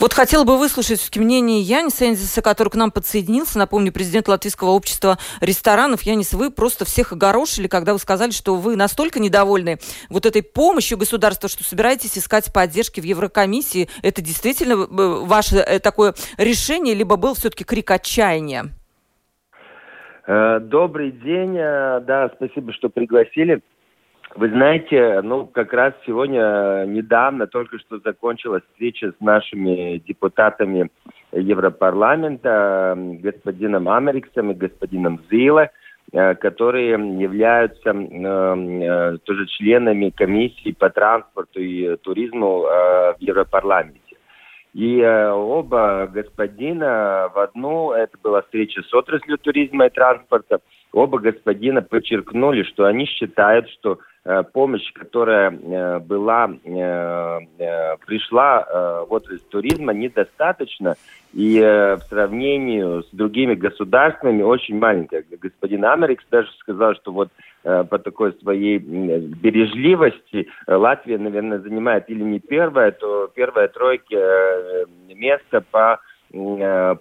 Вот 0.00 0.12
хотел 0.12 0.44
бы 0.44 0.58
выслушать 0.58 1.16
мнение 1.16 1.60
Яниса 1.60 2.08
Энзиса, 2.08 2.42
который 2.42 2.70
к 2.70 2.74
нам 2.74 2.90
подсоединился. 2.90 3.58
Напомню, 3.58 3.92
президент 3.92 4.26
Латвийского 4.26 4.70
общества 4.70 5.18
ресторанов. 5.40 6.02
Янис, 6.02 6.32
вы 6.32 6.50
просто 6.50 6.84
всех 6.84 7.12
огорошили, 7.12 7.68
когда 7.68 7.92
вы 7.92 8.00
сказали, 8.00 8.32
что 8.32 8.56
вы 8.56 8.74
настолько 8.74 9.20
недовольны 9.20 9.78
вот 10.08 10.26
этой 10.26 10.42
помощью 10.42 10.98
государства, 10.98 11.48
что 11.48 11.62
собираетесь 11.62 12.18
искать 12.18 12.52
поддержки 12.52 13.00
в 13.00 13.04
Еврокомиссии. 13.04 13.88
Это 14.02 14.20
действительно 14.20 14.72
э, 14.72 14.86
ваше 15.24 15.56
э, 15.56 15.78
такое 15.78 16.14
решение, 16.36 16.94
либо 16.94 17.16
был 17.16 17.34
все-таки 17.34 17.62
крик 17.62 17.92
отчаяния? 17.92 18.23
Э, 20.26 20.60
добрый 20.60 21.10
день. 21.10 21.54
Да, 21.54 22.30
спасибо, 22.36 22.72
что 22.72 22.88
пригласили. 22.88 23.62
Вы 24.36 24.48
знаете, 24.48 25.20
ну, 25.22 25.46
как 25.46 25.72
раз 25.72 25.94
сегодня, 26.04 26.40
э, 26.40 26.86
недавно, 26.86 27.46
только 27.46 27.78
что 27.78 28.00
закончилась 28.00 28.64
встреча 28.72 29.12
с 29.12 29.20
нашими 29.20 29.98
депутатами 29.98 30.90
Европарламента, 31.30 32.96
господином 32.96 33.88
Америксом 33.88 34.50
и 34.50 34.54
господином 34.54 35.20
Зиле, 35.30 35.70
э, 36.12 36.34
которые 36.34 36.90
являются 37.20 37.90
э, 37.90 39.18
тоже 39.22 39.46
членами 39.46 40.10
комиссии 40.10 40.72
по 40.72 40.90
транспорту 40.90 41.60
и 41.60 41.96
туризму 41.98 42.62
в 42.62 43.16
Европарламенте. 43.20 44.00
И 44.74 45.00
оба 45.02 46.10
господина 46.12 47.30
в 47.32 47.38
одну, 47.38 47.92
это 47.92 48.18
была 48.22 48.42
встреча 48.42 48.82
с 48.82 48.92
отраслью 48.92 49.38
туризма 49.38 49.86
и 49.86 49.90
транспорта, 49.90 50.58
оба 50.92 51.18
господина 51.20 51.80
подчеркнули, 51.80 52.64
что 52.64 52.84
они 52.84 53.06
считают, 53.06 53.68
что 53.70 54.00
Э, 54.26 54.42
помощь, 54.42 54.90
которая 54.94 55.50
э, 55.50 55.98
была, 55.98 56.48
э, 56.64 57.40
пришла 58.06 59.04
в 59.06 59.12
отрасль 59.12 59.40
туризма, 59.50 59.92
недостаточно 59.92 60.94
и 61.34 61.60
в 61.60 62.00
сравнении 62.08 63.02
с 63.02 63.06
другими 63.12 63.54
государствами 63.54 64.42
очень 64.42 64.78
маленькая. 64.78 65.24
Господин 65.40 65.84
Америкс 65.84 66.24
даже 66.30 66.48
сказал, 66.60 66.94
что 66.94 67.12
вот 67.12 67.28
по 67.64 67.98
такой 67.98 68.34
своей 68.34 68.78
бережливости 68.78 70.48
Латвия, 70.66 71.18
наверное, 71.18 71.60
занимает 71.60 72.10
или 72.10 72.22
не 72.22 72.38
первое, 72.38 72.92
то 72.92 73.30
первая 73.34 73.68
тройка 73.68 74.86
место 75.08 75.64
по 75.70 75.98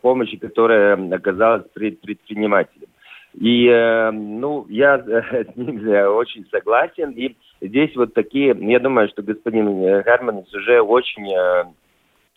помощи, 0.02 0.38
которая 0.38 0.96
оказалась 1.14 1.66
предпринимателям. 1.74 2.90
И, 3.34 3.68
э, 3.68 4.12
ну, 4.12 4.66
я 4.70 4.96
э, 4.96 5.46
с 5.54 5.56
ним 5.56 5.88
очень 6.16 6.46
согласен. 6.52 7.12
И 7.12 7.36
здесь 7.62 7.96
вот 7.96 8.14
такие, 8.14 8.56
я 8.60 8.80
думаю, 8.80 9.10
что 9.10 9.24
господин 9.24 9.82
Германс 9.82 10.54
уже 10.54 10.82
очень 10.82 11.32
э, 11.34 11.64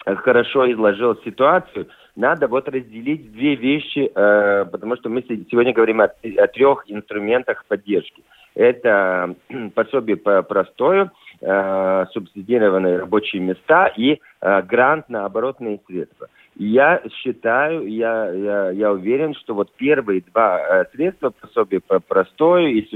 хорошо 0.07 0.71
изложил 0.71 1.17
ситуацию. 1.25 1.89
Надо 2.15 2.49
вот 2.49 2.69
разделить 2.69 3.33
две 3.33 3.57
вещи, 3.57 4.09
потому 4.15 4.97
что 4.97 5.09
мы 5.09 5.23
сегодня 5.51 5.75
говорим 5.75 6.01
о, 6.01 6.05
о 6.05 6.47
трех 6.47 6.85
инструментах 6.87 7.65
поддержки. 7.67 8.23
Это 8.55 9.35
пособие 9.75 10.17
по 10.17 10.43
простою, 10.43 11.11
субсидированные 11.41 12.99
рабочие 12.99 13.43
места 13.43 13.89
и 13.89 14.19
грант 14.41 15.11
на 15.11 15.27
оборотные 15.27 15.79
средства. 15.87 16.29
Я 16.59 17.03
считаю, 17.13 17.87
я, 17.87 18.31
я, 18.31 18.71
я 18.71 18.91
уверен, 18.91 19.35
что 19.35 19.53
вот 19.55 19.71
первые 19.77 20.23
два 20.33 20.59
э, 20.59 20.85
средства, 20.95 21.29
пособие 21.29 21.81
по 21.81 22.01
простое 22.01 22.69
и 22.69 22.89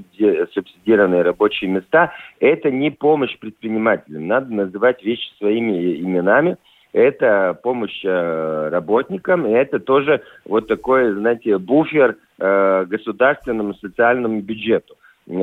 субсидированные 0.55 1.20
рабочие 1.20 1.68
места, 1.68 2.11
это 2.38 2.70
не 2.70 2.90
помощь 2.90 3.38
предпринимателям. 3.38 4.27
Надо 4.29 4.55
называть 4.55 5.05
вещи 5.05 5.29
своими 5.37 6.01
именами. 6.01 6.57
Это 6.92 7.59
помощь 7.62 8.05
э, 8.05 8.68
работникам, 8.70 9.46
и 9.46 9.53
это 9.53 9.79
тоже 9.79 10.22
вот 10.44 10.66
такой, 10.66 11.12
знаете, 11.12 11.57
буфер 11.59 12.16
э, 12.38 12.85
государственному 12.87 13.74
социальному 13.74 14.40
бюджету. 14.40 14.96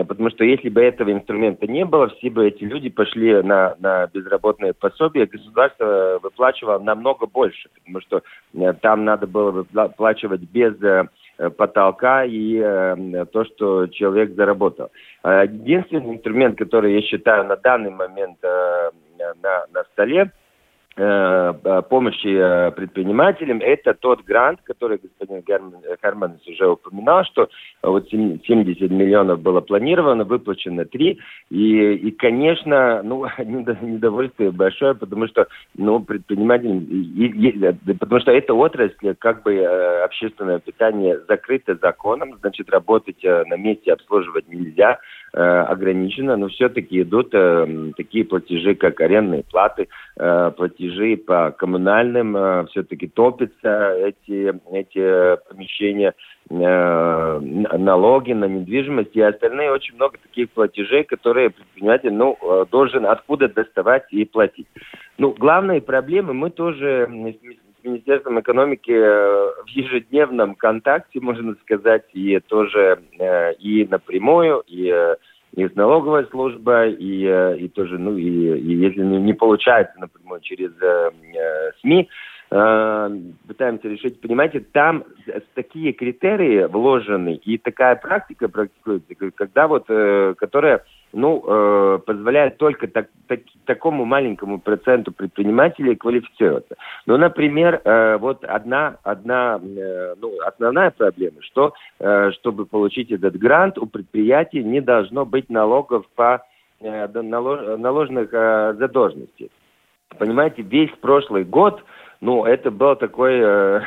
Потому 0.08 0.30
что 0.32 0.44
если 0.44 0.68
бы 0.68 0.82
этого 0.82 1.14
инструмента 1.14 1.66
не 1.66 1.86
было, 1.86 2.10
все 2.10 2.30
бы 2.30 2.46
эти 2.46 2.66
люди 2.66 2.90
пошли 2.90 3.42
на, 3.42 3.76
на 3.80 4.08
безработные 4.08 4.74
пособия, 4.74 5.26
государство 5.26 6.20
выплачивало 6.22 6.80
намного 6.80 7.26
больше, 7.28 7.70
потому 7.76 8.02
что 8.02 8.24
э, 8.54 8.74
там 8.82 9.06
надо 9.06 9.26
было 9.28 9.52
выплачивать 9.52 10.42
без 10.42 10.74
потолка 11.56 12.26
и 12.26 12.60
то, 13.32 13.46
что 13.46 13.86
человек 13.88 14.32
заработал. 14.36 14.90
А 15.22 15.44
единственный 15.44 16.16
инструмент, 16.16 16.58
который 16.58 16.96
я 16.96 17.02
считаю 17.04 17.46
на 17.46 17.56
данный 17.56 17.92
момент 17.92 18.42
на, 18.42 19.66
на 19.72 19.84
столе, 19.94 20.32
помощи 20.98 22.28
э, 22.28 22.72
предпринимателям, 22.72 23.60
это 23.62 23.94
тот 23.94 24.24
грант, 24.24 24.60
который 24.64 24.98
господин 24.98 25.44
Герман 25.46 26.40
уже 26.48 26.68
упоминал, 26.68 27.24
что 27.26 27.50
вот 27.84 28.10
70 28.10 28.90
миллионов 28.90 29.40
было 29.40 29.62
планировано, 29.62 30.24
выплачено 30.24 30.86
3, 30.86 31.20
и, 31.52 31.94
и 31.94 32.12
конечно, 32.12 33.04
ну, 33.04 33.28
недовольствие 33.38 34.52
большое, 34.52 34.96
потому 34.96 35.28
что, 35.28 35.48
ну, 35.76 36.00
предпринимателям, 36.00 36.88
потому 38.00 38.20
что 38.22 38.32
эта 38.32 38.56
отрасль, 38.56 39.14
как 39.20 39.44
бы 39.44 39.64
общественное 40.04 40.60
питание 40.60 41.20
закрыто 41.28 41.76
законом, 41.76 42.38
значит, 42.40 42.72
работать 42.72 43.24
на 43.24 43.56
месте 43.56 43.94
обслуживать 43.94 44.48
нельзя, 44.48 44.98
ограничено, 45.34 46.38
но 46.38 46.48
все-таки 46.48 47.02
идут 47.02 47.32
такие 47.32 48.24
платежи, 48.26 48.76
как 48.76 49.02
арендные 49.02 49.44
платы, 49.44 49.88
платежи 50.16 50.78
платежи 50.78 51.18
по 51.18 51.52
коммунальным, 51.52 52.36
э, 52.36 52.66
все-таки 52.68 53.08
топятся 53.08 53.94
эти, 53.94 54.54
эти 54.72 55.38
помещения, 55.50 56.14
э, 56.50 57.40
налоги 57.40 58.34
на 58.34 58.46
недвижимость 58.46 59.16
и 59.16 59.22
остальные 59.22 59.72
очень 59.72 59.96
много 59.96 60.18
таких 60.22 60.50
платежей, 60.52 61.04
которые 61.04 61.50
предприниматель 61.50 62.14
ну, 62.14 62.38
э, 62.42 62.66
должен 62.72 63.06
откуда 63.06 63.48
доставать 63.48 64.06
и 64.12 64.26
платить. 64.26 64.68
Ну, 65.18 65.34
главные 65.34 65.82
проблемы 65.82 66.34
мы 66.34 66.50
тоже 66.52 67.08
Министерством 67.88 68.40
экономики 68.40 68.92
в 68.92 69.68
ежедневном 69.68 70.56
контакте, 70.56 71.20
можно 71.20 71.56
сказать, 71.62 72.04
и 72.14 72.40
тоже 72.40 73.00
и 73.60 73.88
напрямую, 73.90 74.64
и 74.68 74.94
и 75.58 75.68
налоговая 75.74 76.26
служба, 76.26 76.88
и, 76.88 77.26
э, 77.26 77.58
и 77.58 77.68
тоже, 77.68 77.98
ну, 77.98 78.16
и, 78.16 78.24
и 78.24 78.76
если 78.76 79.02
не 79.02 79.34
получается 79.34 80.00
напрямую 80.00 80.40
через 80.42 80.72
э, 80.82 81.10
э 81.34 81.72
СМИ, 81.82 82.10
э, 82.52 83.10
пытаемся 83.48 83.88
решить, 83.88 84.22
понимаете, 84.22 84.60
там 84.60 85.04
такие 85.56 85.94
критерии 85.94 86.66
вложены, 86.66 87.36
и 87.36 87.58
такая 87.58 87.96
практика 87.96 88.50
практикуется, 88.50 89.16
когда 89.36 89.68
вот, 89.68 89.86
э, 89.90 90.36
которая 90.38 90.84
ну, 91.18 91.44
э, 91.48 92.00
позволяет 92.06 92.58
только 92.58 92.88
так, 92.88 93.08
так, 93.28 93.40
такому 93.66 94.06
маленькому 94.06 94.60
проценту 94.60 95.12
предпринимателей 95.12 95.96
квалифицироваться. 95.96 96.76
Ну, 97.08 97.18
например, 97.18 97.82
э, 97.84 98.18
вот 98.18 98.44
одна, 98.46 98.98
одна 99.04 99.60
э, 99.60 100.14
ну, 100.22 100.32
основная 100.46 100.92
проблема, 100.92 101.42
что 101.42 101.74
э, 102.00 102.32
чтобы 102.34 102.68
получить 102.68 103.12
этот 103.12 103.36
грант, 103.36 103.80
у 103.80 103.88
предприятий 103.88 104.64
не 104.64 104.80
должно 104.80 105.26
быть 105.26 105.50
налогов 105.50 106.06
по 106.16 106.44
э, 106.82 107.08
налож, 107.08 107.80
наложенных 107.80 108.30
э, 108.32 108.76
задолженностей. 108.78 109.50
Понимаете, 110.20 110.62
весь 110.62 110.92
прошлый 111.02 111.44
год 111.44 111.84
ну, 112.20 112.46
это 112.46 112.72
был 112.72 112.96
такой 112.96 113.40
э, 113.40 113.82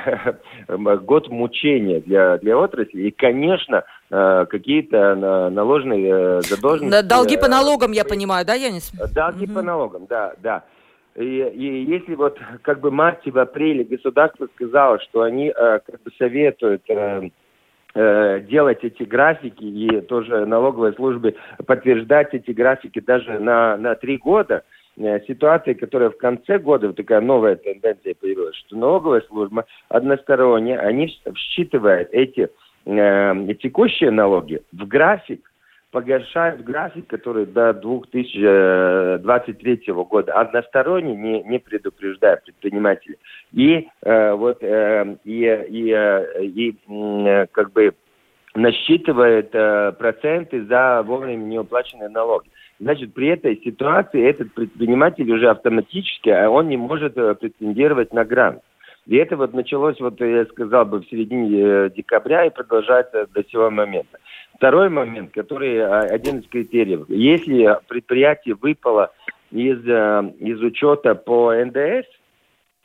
год 1.03 1.29
мучения 1.29 2.01
для, 2.01 2.39
для 2.39 2.57
отрасли. 2.57 3.03
И, 3.03 3.11
конечно, 3.11 3.85
э, 4.11 4.47
какие-то 4.49 5.51
наложенные 5.51 6.39
э, 6.39 6.41
задолженности... 6.43 7.09
Долги 7.09 7.37
по 7.37 7.49
налогам, 7.49 7.93
я 7.93 8.05
понимаю, 8.05 8.47
да, 8.47 8.55
Янис? 8.55 8.93
Долги 9.15 9.47
угу. 9.47 9.55
по 9.55 9.63
налогам, 9.63 10.07
да, 10.09 10.35
да. 10.43 10.65
И, 11.17 11.23
и 11.25 11.85
если 11.85 12.15
вот 12.15 12.39
как 12.63 12.81
бы 12.81 12.91
в 12.91 12.93
марте, 12.93 13.31
в 13.31 13.39
апреле 13.39 13.85
государство 13.85 14.49
сказало, 14.55 15.01
что 15.01 15.23
они 15.23 15.49
э, 15.49 15.81
как 15.85 16.03
бы 16.03 16.11
советуют 16.17 16.83
э, 16.89 17.31
э, 17.95 18.41
делать 18.49 18.79
эти 18.83 19.03
графики 19.03 19.65
и 19.65 20.01
тоже 20.03 20.47
налоговой 20.47 20.95
службе 20.95 21.35
подтверждать 21.67 22.33
эти 22.33 22.53
графики 22.53 23.01
даже 23.01 23.41
на, 23.41 23.77
на 23.77 23.97
три 23.97 24.19
года, 24.19 24.63
э, 25.01 25.21
ситуация, 25.27 25.75
которая 25.75 26.11
в 26.11 26.17
конце 26.17 26.59
года, 26.59 26.87
вот 26.89 26.97
такая 26.97 27.21
новая 27.21 27.57
тенденция 27.57 28.15
появилась, 28.15 28.57
что 28.57 28.77
налоговая 28.77 29.21
служба 29.23 29.67
односторонне, 29.89 30.79
они 30.79 31.13
считывают 31.35 32.11
эти 32.13 32.49
э, 32.87 33.55
текущие 33.61 34.11
налоги 34.11 34.63
в 34.73 34.87
график, 34.87 35.51
погашают 35.91 36.63
график, 36.63 37.09
который 37.09 37.45
до 37.47 37.73
2023 37.75 39.83
года 39.89 40.35
односторонне, 40.35 41.17
не, 41.17 41.43
не 41.43 41.59
предупреждая 41.59 42.37
предпринимателей. 42.37 43.19
И 43.53 43.89
э, 44.03 44.33
вот 44.35 44.63
э, 44.63 45.17
и, 45.25 45.65
и, 45.69 45.93
и 46.41 46.77
э, 46.89 47.47
как 47.51 47.73
бы 47.73 47.93
насчитывает 48.55 49.51
э, 49.53 49.93
проценты 49.99 50.65
за 50.65 51.03
вовремя 51.03 51.45
неуплаченные 51.45 52.09
налоги. 52.09 52.49
Значит, 52.81 53.13
при 53.13 53.29
этой 53.29 53.61
ситуации 53.63 54.27
этот 54.27 54.55
предприниматель 54.55 55.31
уже 55.31 55.51
автоматически, 55.51 56.31
а 56.31 56.49
он 56.49 56.69
не 56.69 56.79
может 56.79 57.17
э, 57.17 57.35
претендировать 57.35 58.15
на 58.15 58.25
грант. 58.25 58.63
И 59.07 59.17
это 59.17 59.37
вот 59.37 59.53
началось, 59.53 60.01
вот 60.01 60.19
я 60.21 60.47
сказал 60.47 60.87
бы, 60.87 61.01
в 61.01 61.09
середине 61.11 61.61
э, 61.61 61.91
декабря 61.95 62.47
и 62.47 62.51
продолжается 62.51 63.27
до 63.35 63.45
сего 63.45 63.71
момента. 63.71 64.19
Второй 64.55 64.89
момент, 64.89 65.33
который 65.33 65.77
э, 65.77 65.87
один 65.87 66.39
из 66.39 66.49
критериев. 66.49 67.05
Если 67.09 67.69
предприятие 67.87 68.55
выпало 68.55 69.13
из, 69.51 69.81
из 69.81 70.63
учета 70.63 71.15
по 71.15 71.53
НДС, 71.53 72.07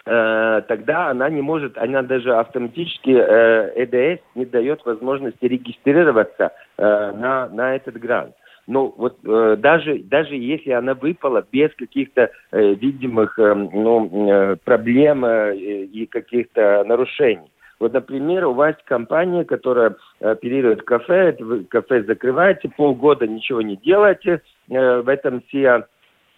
тогда 0.04 1.10
она 1.10 1.30
не 1.30 1.42
может, 1.42 1.78
она 1.78 2.02
даже 2.04 2.36
автоматически 2.36 3.10
ЭДС 3.12 4.22
не 4.36 4.46
дает 4.46 4.84
возможности 4.86 5.46
регистрироваться 5.46 6.52
на, 6.78 7.50
на 7.50 7.76
этот 7.76 7.98
грант. 7.98 8.36
Но 8.68 8.94
вот 8.98 9.18
э, 9.24 9.58
даже, 9.60 10.00
даже 10.00 10.36
если 10.36 10.72
она 10.72 10.96
выпала 10.96 11.46
без 11.52 11.74
каких-то 11.76 12.32
э, 12.52 12.74
видимых 12.74 13.38
э, 13.38 13.54
ну, 13.54 14.30
э, 14.32 14.56
проблем 14.64 15.24
э, 15.26 15.56
и 15.56 16.06
каких-то 16.08 16.84
нарушений. 16.86 17.52
Вот, 17.80 17.94
например, 17.94 18.46
у 18.46 18.54
вас 18.54 18.76
компания, 18.86 19.44
которая 19.44 19.96
оперирует 20.20 20.84
кафе, 20.84 21.36
вы 21.40 21.66
кафе 21.66 22.04
закрываете, 22.04 22.70
полгода 22.70 23.28
ничего 23.28 23.62
не 23.62 23.76
делаете 23.76 24.42
э, 24.70 25.02
в 25.02 25.10
этом 25.10 25.44
все 25.48 25.86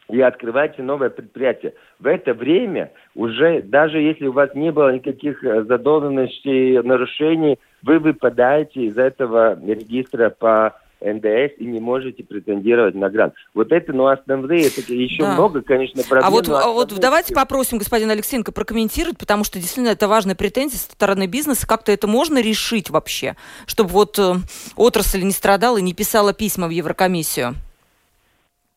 и 0.10 0.22
открываете 0.22 0.84
новое 0.84 1.10
предприятие. 1.10 1.74
В 2.00 2.08
это 2.08 2.34
время 2.34 2.92
уже, 3.14 3.62
даже 3.62 4.00
если 4.00 4.28
у 4.28 4.32
вас 4.32 4.54
не 4.56 4.72
было 4.72 4.94
никаких 4.94 5.44
э, 5.44 5.64
задолженностей, 5.64 6.82
нарушений, 6.82 7.60
вы 7.84 8.00
выпадаете 8.00 8.86
из 8.86 8.98
этого 8.98 9.60
регистра 9.64 10.30
по 10.30 10.76
НДС 11.02 11.54
и 11.58 11.66
не 11.66 11.80
можете 11.80 12.24
претендировать 12.24 12.96
на 12.96 13.10
грант. 13.10 13.34
Вот 13.54 13.72
это, 13.72 13.94
ну, 13.94 14.08
основные, 14.08 14.68
это 14.68 14.82
еще 14.94 15.24
да. 15.24 15.34
много, 15.34 15.62
конечно, 15.62 16.04
проблем. 16.04 16.28
А 16.28 16.30
вот, 16.30 16.50
а 16.50 16.70
вот 16.70 16.94
давайте 17.00 17.34
попросим 17.34 17.78
господина 17.78 18.14
Алексеенко 18.14 18.52
прокомментировать, 18.52 19.18
потому 19.18 19.44
что 19.44 19.60
действительно 19.60 19.94
это 19.94 20.08
важная 20.08 20.36
претензия 20.36 20.80
со 20.80 20.92
стороны 20.92 21.28
бизнеса. 21.28 21.68
Как-то 21.68 21.92
это 21.92 22.08
можно 22.08 22.42
решить 22.42 22.90
вообще, 22.90 23.36
чтобы 23.66 23.90
вот 23.90 24.18
э, 24.20 24.36
отрасль 24.76 25.24
не 25.24 25.32
страдала 25.32 25.78
и 25.78 25.82
не 25.82 25.94
писала 25.94 26.34
письма 26.34 26.68
в 26.68 26.72
Еврокомиссию? 26.72 27.56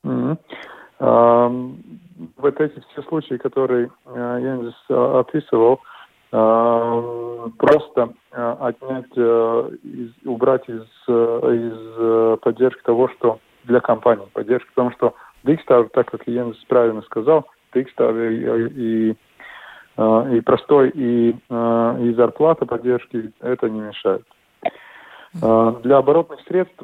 Mm-hmm. 0.04 0.38
Um, 1.00 1.76
вот 2.36 2.60
эти 2.60 2.82
все 2.92 3.02
случаи, 3.08 3.36
которые 3.36 3.90
uh, 4.04 4.42
я 4.42 4.56
здесь 4.58 4.74
uh, 4.90 5.20
описывал, 5.20 5.80
Э, 5.80 5.89
просто 6.30 8.14
э, 8.30 8.56
отнять, 8.60 9.10
э, 9.16 9.70
убрать 10.24 10.68
из, 10.68 10.84
из 11.08 12.38
поддержки 12.40 12.82
того, 12.82 13.08
что 13.08 13.40
для 13.64 13.80
компании 13.80 14.28
поддержки, 14.32 14.68
потому 14.74 14.92
что 14.92 15.14
Дикстар, 15.42 15.88
так 15.88 16.10
как 16.10 16.28
Йенс 16.28 16.56
правильно 16.68 17.02
сказал, 17.02 17.46
Дикстар 17.74 18.14
и, 18.16 19.10
и, 19.10 19.16
и 20.36 20.40
простой, 20.42 20.90
и, 20.90 21.30
и 21.30 22.14
зарплата 22.14 22.64
поддержки 22.66 23.32
это 23.40 23.68
не 23.68 23.80
мешает. 23.80 24.24
Для 25.34 25.98
оборотных 25.98 26.40
средств 26.46 26.82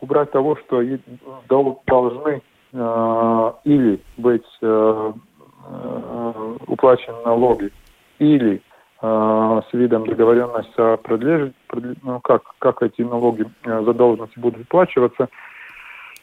убрать 0.00 0.30
того, 0.30 0.56
что 0.56 0.82
должны 1.86 2.42
или 3.64 4.00
быть 4.16 4.46
уплачены 6.66 7.16
налоги 7.24 7.72
или 8.24 8.62
э, 9.02 9.60
с 9.70 9.72
видом 9.74 10.06
договоренности 10.06 10.80
о 10.80 10.96
продлении, 10.96 11.52
ну, 12.02 12.20
как, 12.20 12.42
как 12.58 12.82
эти 12.82 13.02
налоги, 13.02 13.46
э, 13.64 13.82
задолженности 13.84 14.38
будут 14.38 14.58
выплачиваться, 14.58 15.28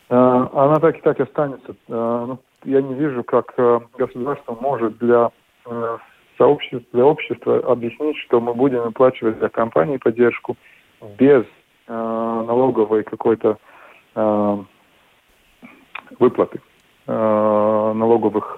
э, 0.09 0.15
она 0.15 0.79
так 0.79 0.97
и 0.97 1.01
так 1.01 1.19
и 1.19 1.23
останется. 1.23 1.75
Э, 1.87 2.25
ну, 2.27 2.39
я 2.63 2.81
не 2.81 2.93
вижу, 2.95 3.23
как 3.23 3.53
э, 3.57 3.79
государство 3.97 4.57
может 4.59 4.97
для 4.97 5.31
э, 5.65 5.97
сообщества, 6.37 6.89
для 6.93 7.05
общества 7.05 7.59
объяснить, 7.59 8.17
что 8.17 8.41
мы 8.41 8.53
будем 8.53 8.81
выплачивать 8.83 9.39
для 9.39 9.49
компании 9.49 9.97
поддержку 9.97 10.57
без 11.17 11.45
налоговой 11.87 13.03
какой-то 13.03 13.57
выплаты 16.19 16.61
налоговых 17.07 18.57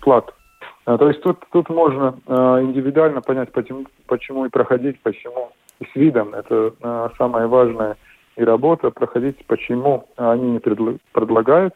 плат 0.00 0.30
а, 0.30 0.41
то 0.84 1.08
есть 1.08 1.22
тут, 1.22 1.38
тут 1.52 1.68
можно 1.68 2.18
а, 2.26 2.60
индивидуально 2.60 3.20
понять, 3.20 3.52
почему, 3.52 3.86
почему 4.06 4.46
и 4.46 4.50
проходить, 4.50 5.00
почему 5.02 5.52
и 5.80 5.84
с 5.84 5.94
видом. 5.94 6.34
Это 6.34 6.74
а, 6.82 7.10
самая 7.18 7.46
важная 7.46 7.96
и 8.36 8.42
работа, 8.42 8.90
проходить, 8.90 9.44
почему 9.46 10.08
они 10.16 10.52
не 10.52 10.58
предлагают, 10.58 11.74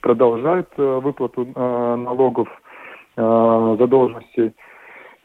продолжают 0.00 0.68
выплату 0.78 1.44
налогов, 1.54 2.48
задолженностей. 3.16 4.54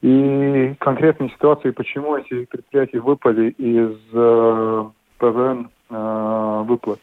И 0.02 0.76
конкретные 0.80 1.30
ситуации, 1.30 1.72
почему 1.72 2.18
эти 2.18 2.44
предприятия 2.44 3.00
выпали 3.00 3.52
из 3.52 3.96
ПВН 5.18 5.70
выплат. 6.68 7.00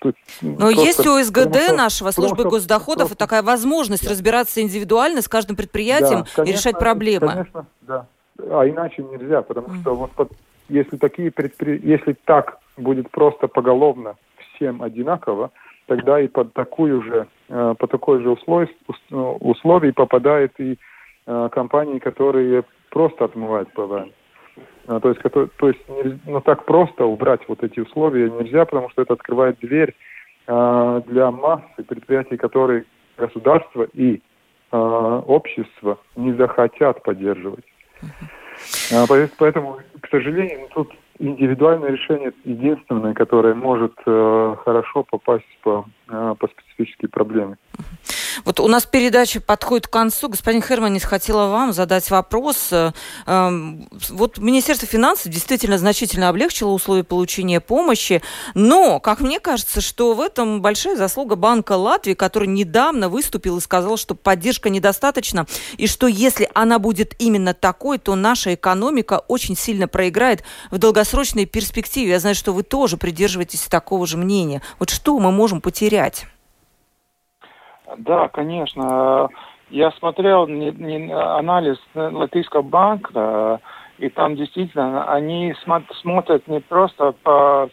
Тут 0.00 0.14
Но 0.42 0.70
есть 0.70 1.06
у 1.06 1.20
СГД 1.22 1.56
что, 1.56 1.74
нашего 1.74 2.10
службы 2.10 2.40
что, 2.40 2.50
госдоходов 2.50 3.08
просто, 3.08 3.16
такая 3.16 3.42
возможность 3.42 4.04
да. 4.04 4.10
разбираться 4.10 4.60
индивидуально 4.60 5.22
с 5.22 5.28
каждым 5.28 5.56
предприятием 5.56 6.20
да, 6.20 6.26
конечно, 6.34 6.42
и 6.42 6.52
решать 6.52 6.78
проблемы. 6.78 7.28
Конечно, 7.28 7.66
да. 7.82 8.06
А 8.38 8.68
иначе 8.68 9.02
нельзя, 9.02 9.42
потому 9.42 9.68
mm. 9.68 9.80
что 9.80 9.94
вот 9.94 10.30
если 10.68 10.96
такие 10.96 11.30
предпри... 11.30 11.80
если 11.82 12.12
так 12.24 12.58
будет 12.76 13.10
просто 13.10 13.48
поголовно 13.48 14.16
всем 14.54 14.82
одинаково, 14.82 15.50
тогда 15.86 16.20
и 16.20 16.28
под 16.28 16.52
такую 16.52 17.02
же, 17.02 17.26
э, 17.48 17.74
по 17.78 17.86
такой 17.86 18.22
же 18.22 18.30
условий, 18.30 18.68
условий 19.10 19.92
попадает 19.92 20.52
и 20.60 20.78
э, 21.26 21.48
компании, 21.50 21.98
которые 21.98 22.64
просто 22.90 23.24
отмывают 23.24 23.72
ПВН. 23.72 24.12
А, 24.86 25.00
то 25.00 25.08
есть, 25.10 25.20
то, 25.22 25.68
есть 25.68 25.80
ну, 26.26 26.40
так 26.40 26.64
просто 26.64 27.04
убрать 27.04 27.40
вот 27.48 27.62
эти 27.62 27.80
условия 27.80 28.30
нельзя, 28.30 28.64
потому 28.64 28.90
что 28.90 29.02
это 29.02 29.14
открывает 29.14 29.58
дверь 29.60 29.94
э, 30.46 31.02
для 31.06 31.30
массы 31.30 31.82
предприятий, 31.86 32.36
которые 32.36 32.84
государство 33.16 33.86
и 33.92 34.20
э, 34.72 34.76
общество 34.76 35.98
не 36.16 36.32
захотят 36.34 37.02
поддерживать. 37.02 37.64
Поэтому, 39.38 39.78
к 40.00 40.08
сожалению, 40.08 40.68
тут 40.74 40.92
индивидуальное 41.18 41.90
решение 41.90 42.32
единственное, 42.44 43.14
которое 43.14 43.54
может 43.54 43.94
э, 44.06 44.56
хорошо 44.64 45.04
попасть 45.04 45.44
по, 45.62 45.84
э, 46.08 46.34
по 46.38 46.48
специфической 46.48 47.08
проблеме. 47.08 47.56
Вот 48.44 48.60
у 48.60 48.68
нас 48.68 48.86
передача 48.86 49.40
подходит 49.40 49.86
к 49.86 49.90
концу. 49.90 50.28
Господин 50.28 50.62
Херманис, 50.62 51.04
хотела 51.04 51.48
вам 51.48 51.72
задать 51.72 52.10
вопрос. 52.10 52.70
Эм, 53.26 53.88
вот 54.10 54.38
Министерство 54.38 54.86
финансов 54.86 55.32
действительно 55.32 55.78
значительно 55.78 56.28
облегчило 56.28 56.70
условия 56.70 57.04
получения 57.04 57.60
помощи, 57.60 58.22
но, 58.54 59.00
как 59.00 59.20
мне 59.20 59.40
кажется, 59.40 59.80
что 59.80 60.14
в 60.14 60.20
этом 60.20 60.62
большая 60.62 60.96
заслуга 60.96 61.36
Банка 61.36 61.72
Латвии, 61.72 62.14
который 62.14 62.48
недавно 62.48 63.08
выступил 63.08 63.58
и 63.58 63.60
сказал, 63.60 63.96
что 63.96 64.14
поддержка 64.14 64.70
недостаточна, 64.70 65.46
и 65.76 65.86
что 65.86 66.06
если 66.06 66.48
она 66.54 66.78
будет 66.78 67.14
именно 67.18 67.54
такой, 67.54 67.98
то 67.98 68.14
наша 68.14 68.54
экономика 68.54 69.22
очень 69.28 69.56
сильно 69.56 69.88
проиграет 69.88 70.42
в 70.70 70.78
долгосрочной 70.78 71.46
перспективе. 71.46 72.12
Я 72.12 72.20
знаю, 72.20 72.34
что 72.34 72.52
вы 72.52 72.62
тоже 72.62 72.96
придерживаетесь 72.96 73.62
такого 73.62 74.06
же 74.06 74.16
мнения. 74.16 74.62
Вот 74.78 74.90
что 74.90 75.18
мы 75.18 75.32
можем 75.32 75.60
потерять? 75.60 76.26
Да, 77.98 78.28
конечно. 78.28 79.28
Я 79.70 79.92
смотрел 79.92 80.46
не, 80.48 80.70
не, 80.72 81.12
анализ 81.12 81.78
Латвийского 81.94 82.62
банка, 82.62 83.60
и 83.98 84.08
там 84.08 84.34
действительно 84.34 85.12
они 85.12 85.54
смотрят 86.02 86.46
не 86.48 86.60
просто 86.60 87.12
по 87.22 87.68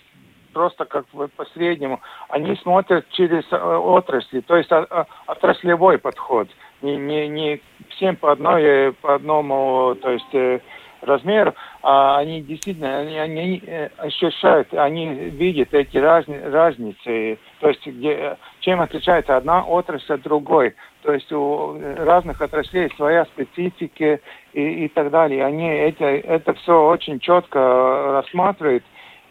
просто 0.54 0.86
как 0.86 1.06
бы 1.14 1.28
по 1.28 1.46
среднему, 1.46 2.02
они 2.30 2.56
смотрят 2.56 3.08
через 3.12 3.44
э, 3.52 3.56
отрасли, 3.58 4.40
то 4.40 4.56
есть 4.56 4.72
а, 4.72 4.88
а, 4.90 5.06
отраслевой 5.28 6.00
подход, 6.00 6.48
не, 6.82 6.98
не, 6.98 7.28
не 7.28 7.62
всем 7.90 8.16
по 8.16 8.32
одной, 8.32 8.92
по 8.94 9.14
одному, 9.14 9.94
то 10.02 10.10
есть 10.10 10.34
э, 10.34 10.60
размеров, 11.02 11.56
а 11.84 12.18
они 12.18 12.42
действительно, 12.42 13.00
они, 13.00 13.18
они 13.18 13.64
ощущают, 13.98 14.74
они 14.74 15.08
видят 15.08 15.74
эти 15.74 15.98
разни, 15.98 16.38
разницы, 16.38 17.40
то 17.60 17.70
есть 17.70 17.86
где, 17.86 18.38
чем 18.62 18.82
отличается 18.82 19.38
одна 19.38 19.64
отрасль 19.64 20.14
от 20.14 20.22
другой. 20.22 20.76
То 21.04 21.14
есть 21.14 21.32
у 21.32 21.80
разных 21.98 22.42
отраслей 22.42 22.92
своя 22.96 23.26
специфика 23.26 24.20
и, 24.54 24.86
и 24.86 24.88
так 24.90 25.10
далее. 25.10 25.46
Они 25.46 25.68
это, 25.68 26.06
это 26.06 26.54
все 26.56 26.86
очень 26.86 27.20
четко 27.20 28.24
рассматривают 28.24 28.84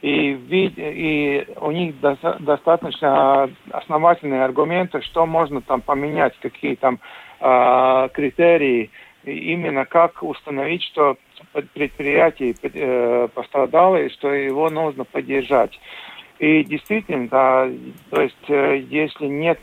и, 0.02 0.38
и 0.76 1.46
у 1.60 1.70
них 1.70 1.94
достаточно 2.00 3.50
основательные 3.72 4.44
аргументы, 4.44 5.00
что 5.02 5.26
можно 5.26 5.60
там 5.62 5.80
поменять, 5.80 6.34
какие 6.40 6.74
там 6.74 7.00
э, 7.40 8.08
критерии, 8.12 8.90
именно 9.26 9.84
как 9.84 10.22
установить, 10.22 10.82
что 10.84 11.16
предприятие 11.74 12.54
э, 12.62 13.28
пострадало 13.34 13.96
и 13.96 14.08
что 14.10 14.32
его 14.32 14.70
нужно 14.70 15.04
поддержать. 15.04 15.78
И 16.38 16.64
действительно, 16.64 17.28
да, 17.28 17.68
то 18.10 18.20
есть 18.20 18.50
э, 18.50 18.84
если 18.90 19.26
нет 19.26 19.58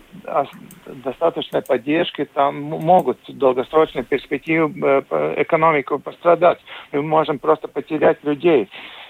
достаточной 0.85 1.61
поддержки, 1.61 2.25
там 2.25 2.61
могут 2.61 3.19
в 3.27 3.37
долгосрочной 3.37 4.03
перспективе 4.03 4.71
э, 4.81 5.33
экономику 5.37 5.99
пострадать. 5.99 6.59
Мы 6.91 7.03
можем 7.03 7.37
просто 7.37 7.67
потерять 7.67 8.23
людей. 8.23 8.69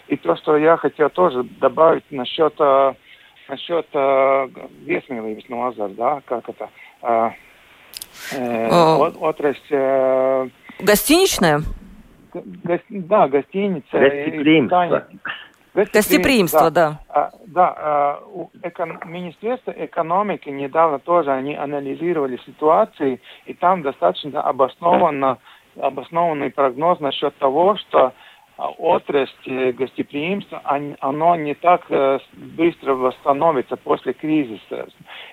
И 0.10 0.18
то, 0.18 0.36
что 0.36 0.58
я 0.58 0.76
хотел 0.76 1.10
тоже 1.10 1.44
добавить 1.44 2.04
насчет, 2.12 2.60
насчет 3.48 3.88
э, 3.94 4.48
весмилības 4.86 5.48
nozars, 5.50 5.96
да, 5.96 6.22
как 6.26 6.50
это, 6.50 6.70
э, 8.34 8.38
э, 8.38 8.70
от, 8.70 9.16
отрасль... 9.20 9.60
Э, 9.70 10.48
Гостиничная? 10.80 11.62
Го, 12.34 12.44
да, 12.90 13.28
гостиница. 13.28 14.00
Гостеприимство. 14.00 15.08
Гостеприимство, 15.74 16.70
да. 16.72 17.00
Да, 17.14 17.32
да 17.48 17.74
а, 17.76 18.20
у 18.32 18.50
эко- 18.62 19.00
Министерства 19.06 19.72
экономики 19.72 20.50
недавно 20.50 21.00
тоже 21.00 21.32
они 21.32 21.56
анализировали 21.56 22.38
ситуацию, 22.46 23.20
и 23.46 23.54
там 23.54 23.82
достаточно 23.82 24.42
обоснованно, 24.42 25.40
обоснованный 25.80 26.52
прогноз 26.52 27.00
насчет 27.00 27.36
того, 27.38 27.76
что 27.78 28.14
а 28.56 28.70
отрасль 28.70 29.72
гостеприимства, 29.72 30.62
оно 31.00 31.36
не 31.36 31.56
так 31.56 31.86
э, 31.90 32.20
быстро 32.34 32.94
восстановится 32.94 33.78
после 33.78 34.14
кризиса. 34.14 34.88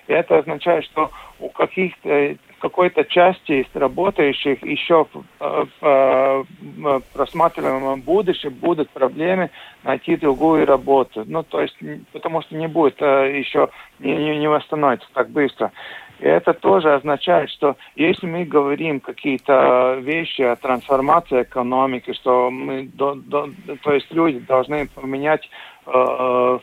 И 0.07 0.11
это 0.11 0.39
означает, 0.39 0.85
что 0.85 1.11
у 1.39 1.49
каких-то 1.49 2.35
какой-то 2.61 3.03
части 3.03 3.63
из 3.63 3.65
работающих 3.73 4.63
еще 4.63 5.05
в, 5.05 5.23
в, 5.39 5.67
в 5.81 7.01
просматриваемом 7.13 8.01
будущем 8.01 8.53
будут 8.53 8.89
проблемы 8.91 9.49
найти 9.83 10.15
другую 10.15 10.65
работу. 10.65 11.23
Ну, 11.25 11.43
то 11.43 11.61
есть, 11.61 11.75
потому 12.13 12.41
что 12.43 12.55
не 12.55 12.67
будет 12.67 13.01
э, 13.01 13.39
еще, 13.39 13.69
не, 13.99 14.37
не 14.37 14.47
восстановится 14.47 15.07
так 15.13 15.29
быстро. 15.29 15.71
И 16.19 16.25
это 16.25 16.53
тоже 16.53 16.93
означает, 16.93 17.49
что 17.49 17.75
если 17.95 18.27
мы 18.27 18.45
говорим 18.45 18.99
какие-то 18.99 19.97
вещи 19.99 20.43
о 20.43 20.55
трансформации 20.55 21.41
экономики, 21.41 22.13
что 22.13 22.51
мы, 22.51 22.83
до, 22.93 23.15
до, 23.15 23.49
то 23.81 23.91
есть 23.91 24.11
люди 24.11 24.39
должны 24.39 24.87
поменять 24.87 25.49
э, 25.87 26.59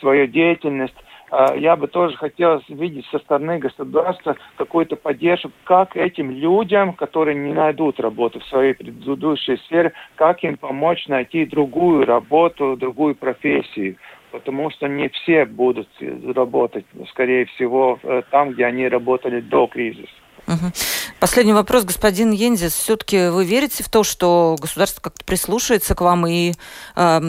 свою 0.00 0.26
деятельность, 0.28 0.96
э, 0.96 1.11
я 1.56 1.76
бы 1.76 1.88
тоже 1.88 2.16
хотел 2.16 2.62
видеть 2.68 3.06
со 3.06 3.18
стороны 3.18 3.58
государства 3.58 4.36
какую-то 4.56 4.96
поддержку, 4.96 5.50
как 5.64 5.96
этим 5.96 6.30
людям, 6.30 6.92
которые 6.92 7.34
не 7.34 7.52
найдут 7.52 8.00
работу 8.00 8.40
в 8.40 8.46
своей 8.46 8.74
предыдущей 8.74 9.56
сфере, 9.58 9.92
как 10.16 10.44
им 10.44 10.56
помочь 10.56 11.08
найти 11.08 11.46
другую 11.46 12.04
работу, 12.04 12.76
другую 12.76 13.14
профессию 13.14 13.96
потому 14.32 14.70
что 14.70 14.88
не 14.88 15.08
все 15.10 15.44
будут 15.44 15.88
работать, 16.34 16.86
скорее 17.10 17.44
всего, 17.44 17.98
э, 18.02 18.22
там, 18.30 18.52
где 18.52 18.64
они 18.64 18.88
работали 18.88 19.40
до 19.40 19.66
кризиса. 19.66 20.08
Угу. 20.46 20.72
Последний 21.20 21.52
вопрос, 21.52 21.84
господин 21.84 22.32
Ензис. 22.32 22.72
Все-таки 22.72 23.28
вы 23.30 23.44
верите 23.44 23.84
в 23.84 23.90
то, 23.90 24.02
что 24.02 24.56
государство 24.60 25.00
как-то 25.00 25.24
прислушается 25.24 25.94
к 25.94 26.00
вам 26.00 26.26
и 26.26 26.52
э, 26.96 27.20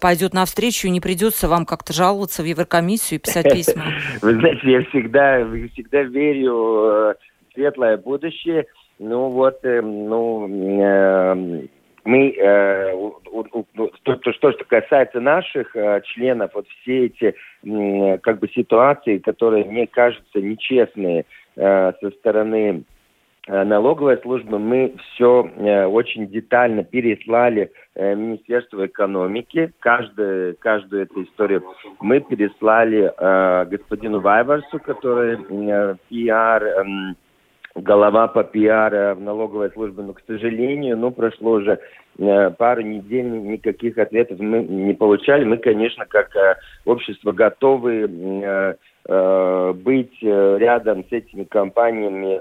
пойдет 0.00 0.32
навстречу, 0.32 0.86
и 0.86 0.90
не 0.90 1.00
придется 1.00 1.48
вам 1.48 1.66
как-то 1.66 1.92
жаловаться 1.92 2.42
в 2.42 2.46
Еврокомиссию 2.46 3.18
и 3.18 3.22
писать 3.22 3.44
письма? 3.52 3.84
Вы 4.22 4.34
знаете, 4.34 4.60
я 4.64 4.82
всегда, 4.84 5.46
всегда 5.72 6.02
верю 6.02 6.54
в 6.54 7.16
светлое 7.54 7.96
будущее. 7.98 8.66
Ну 8.98 9.28
вот, 9.28 9.58
э, 9.64 9.80
ну, 9.82 10.46
э, 10.48 11.66
мы, 12.04 12.30
э, 12.30 12.92
у, 12.94 13.14
у, 13.30 13.64
то, 14.02 14.16
то, 14.16 14.32
что, 14.32 14.52
что 14.52 14.64
касается 14.64 15.20
наших 15.20 15.74
э, 15.76 16.00
членов, 16.04 16.50
вот 16.54 16.66
все 16.68 17.06
эти 17.06 17.34
э, 17.64 18.18
как 18.18 18.40
бы 18.40 18.48
ситуации, 18.48 19.18
которые 19.18 19.64
мне 19.64 19.86
кажутся 19.86 20.40
нечестные 20.40 21.20
э, 21.20 21.24
со 22.00 22.10
стороны 22.18 22.84
э, 23.46 23.64
налоговой 23.64 24.18
службы, 24.18 24.58
мы 24.58 24.94
все 25.14 25.50
э, 25.56 25.84
очень 25.86 26.28
детально 26.28 26.84
переслали 26.84 27.72
э, 27.94 28.14
Министерству 28.14 28.84
экономики, 28.86 29.72
каждую, 29.80 30.56
каждую 30.58 31.02
эту 31.02 31.24
историю 31.24 31.64
мы 32.00 32.20
переслали 32.20 33.12
э, 33.16 33.66
господину 33.66 34.20
Вайварсу, 34.20 34.78
который 34.78 35.38
э, 35.38 35.96
пиар 36.08 36.64
э, 36.64 36.84
голова 37.74 38.28
по 38.28 38.44
пиар 38.44 39.14
в 39.14 39.20
налоговой 39.20 39.70
службе, 39.70 40.02
но, 40.02 40.12
к 40.12 40.22
сожалению, 40.26 40.98
ну, 40.98 41.10
прошло 41.10 41.52
уже 41.52 41.78
э, 42.18 42.50
пару 42.50 42.82
недель, 42.82 43.30
никаких 43.30 43.98
ответов 43.98 44.38
мы 44.40 44.62
не 44.62 44.94
получали. 44.94 45.44
Мы, 45.44 45.56
конечно, 45.56 46.04
как 46.06 46.34
э, 46.36 46.56
общество 46.84 47.32
готовы 47.32 48.08
э, 48.08 48.74
быть 49.74 50.16
рядом 50.22 51.04
с 51.08 51.12
этими 51.12 51.42
компаниями 51.42 52.38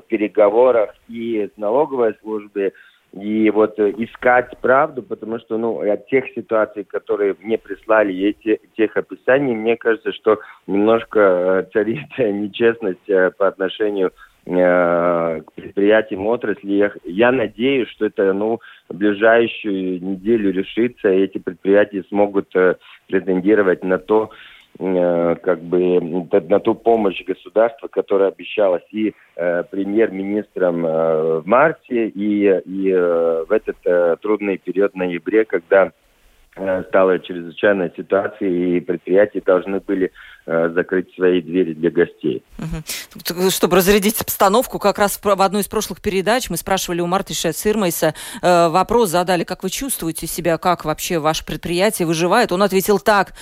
в 0.00 0.02
переговорах 0.08 0.90
и 1.08 1.48
с 1.54 1.56
налоговой 1.56 2.16
службой, 2.20 2.72
и 3.12 3.48
вот 3.50 3.78
искать 3.78 4.50
правду, 4.60 5.04
потому 5.04 5.38
что, 5.38 5.58
ну, 5.58 5.78
от 5.88 6.08
тех 6.08 6.24
ситуаций, 6.34 6.82
которые 6.82 7.36
мне 7.40 7.56
прислали, 7.56 8.30
эти, 8.30 8.60
тех 8.76 8.96
описаний, 8.96 9.54
мне 9.54 9.76
кажется, 9.76 10.12
что 10.12 10.40
немножко 10.66 11.68
царит 11.72 12.08
нечестность 12.18 13.36
по 13.38 13.46
отношению 13.46 14.10
Э, 14.10 14.31
к 14.44 15.44
предприятиям 15.54 16.26
отрасли. 16.26 16.72
Я, 16.72 16.92
я 17.04 17.32
надеюсь, 17.32 17.88
что 17.88 18.06
это 18.06 18.32
ну, 18.32 18.60
в 18.88 18.94
ближайшую 18.94 20.02
неделю 20.02 20.52
решится, 20.52 21.10
и 21.12 21.22
эти 21.22 21.38
предприятия 21.38 22.04
смогут 22.08 22.54
э, 22.56 22.74
претендировать 23.06 23.84
на 23.84 23.98
то, 23.98 24.30
э, 24.78 25.36
как 25.42 25.62
бы 25.62 26.00
на 26.48 26.58
ту 26.58 26.74
помощь 26.74 27.24
государства, 27.24 27.86
которая 27.88 28.28
обещалась 28.30 28.82
и 28.90 29.14
э, 29.36 29.62
премьер-министром 29.70 30.86
э, 30.86 31.38
в 31.40 31.46
марте, 31.46 32.08
и, 32.08 32.60
и 32.64 32.90
э, 32.90 33.44
в 33.48 33.52
этот 33.52 33.76
э, 33.84 34.16
трудный 34.20 34.58
период 34.58 34.96
ноябре, 34.96 35.44
когда 35.44 35.84
Э, 35.86 36.01
стала 36.54 37.18
чрезвычайная 37.18 37.90
ситуация, 37.96 38.48
и 38.48 38.80
предприятия 38.80 39.40
должны 39.40 39.80
были 39.80 40.12
э, 40.44 40.70
закрыть 40.74 41.12
свои 41.14 41.40
двери 41.40 41.72
для 41.72 41.90
гостей. 41.90 42.42
Угу. 42.58 43.50
Чтобы 43.50 43.76
разрядить 43.76 44.20
обстановку, 44.20 44.78
как 44.78 44.98
раз 44.98 45.18
в 45.22 45.42
одной 45.42 45.62
из 45.62 45.68
прошлых 45.68 46.02
передач 46.02 46.50
мы 46.50 46.58
спрашивали 46.58 47.00
у 47.00 47.06
Мартиша 47.06 47.52
Цирмайса, 47.52 48.14
э, 48.42 48.68
вопрос 48.68 49.08
задали, 49.08 49.44
как 49.44 49.62
вы 49.62 49.70
чувствуете 49.70 50.26
себя, 50.26 50.58
как 50.58 50.84
вообще 50.84 51.18
ваше 51.18 51.46
предприятие 51.46 52.06
выживает. 52.06 52.52
Он 52.52 52.62
ответил 52.62 52.98
так, 52.98 53.32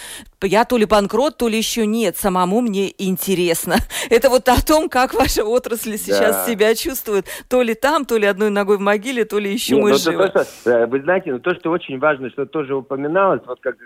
я 0.42 0.64
то 0.64 0.76
ли 0.76 0.84
банкрот, 0.84 1.36
то 1.36 1.48
ли 1.48 1.58
еще 1.58 1.86
нет, 1.86 2.16
самому 2.16 2.60
мне 2.60 2.92
интересно. 2.96 3.76
Это 4.10 4.30
вот 4.30 4.48
о 4.48 4.64
том, 4.64 4.88
как 4.88 5.14
ваша 5.14 5.44
отрасль 5.44 5.96
сейчас 5.96 6.36
да. 6.36 6.46
себя 6.46 6.76
чувствует. 6.76 7.26
То 7.48 7.62
ли 7.62 7.74
там, 7.74 8.04
то 8.04 8.16
ли 8.16 8.26
одной 8.26 8.50
ногой 8.50 8.76
в 8.78 8.80
могиле, 8.80 9.24
то 9.24 9.38
ли 9.38 9.52
еще 9.52 9.74
Нет, 9.74 9.82
мы 9.82 9.90
ну, 9.90 9.98
живы. 9.98 10.28
То, 10.28 10.44
что, 10.44 10.70
э, 10.70 10.86
вы 10.86 11.00
знаете, 11.00 11.32
ну, 11.32 11.40
то, 11.40 11.54
что 11.56 11.70
очень 11.70 11.98
важно, 11.98 12.30
что 12.30 12.46
тоже 12.46 12.76
упоминалось, 13.00 13.42
вот 13.46 13.60
как 13.60 13.76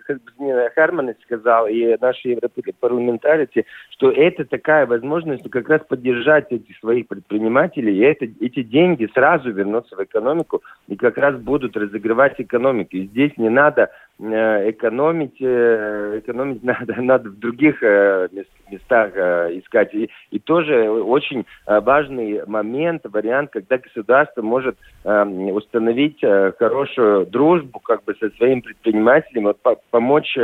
Харман 0.74 1.14
сказал, 1.24 1.66
и 1.66 1.96
наши 2.00 2.28
европарламентарии, 2.28 3.64
что 3.90 4.10
это 4.10 4.44
такая 4.44 4.86
возможность 4.86 5.48
как 5.50 5.68
раз 5.68 5.82
поддержать 5.88 6.50
этих 6.50 6.76
своих 6.78 7.08
предпринимателей, 7.08 7.96
и 7.96 8.00
это, 8.00 8.26
эти 8.40 8.62
деньги 8.62 9.08
сразу 9.14 9.50
вернутся 9.50 9.96
в 9.96 10.02
экономику 10.02 10.62
и 10.88 10.96
как 10.96 11.16
раз 11.18 11.36
будут 11.36 11.76
разогревать 11.76 12.34
экономику. 12.38 12.96
И 12.96 13.06
здесь 13.06 13.32
не 13.36 13.48
надо 13.48 13.90
экономить, 14.18 15.36
э, 15.40 16.20
экономить 16.20 16.62
надо, 16.64 16.94
надо 17.00 17.30
в 17.30 17.38
других 17.38 17.82
э, 17.82 18.28
местах 18.70 19.10
искать. 19.56 19.92
И, 19.94 20.08
и 20.30 20.38
тоже 20.38 20.88
очень 20.90 21.44
важный 21.66 22.46
момент, 22.46 23.02
вариант, 23.04 23.50
когда 23.52 23.76
государство 23.76 24.42
может 24.42 24.76
установить 25.04 26.18
хорошую 26.58 27.26
дружбу 27.26 27.78
как 27.80 28.04
бы 28.04 28.14
со 28.14 28.30
своим 28.30 28.62
предпринимателем, 28.62 29.44
вот, 29.44 29.58
помочь 29.90 30.34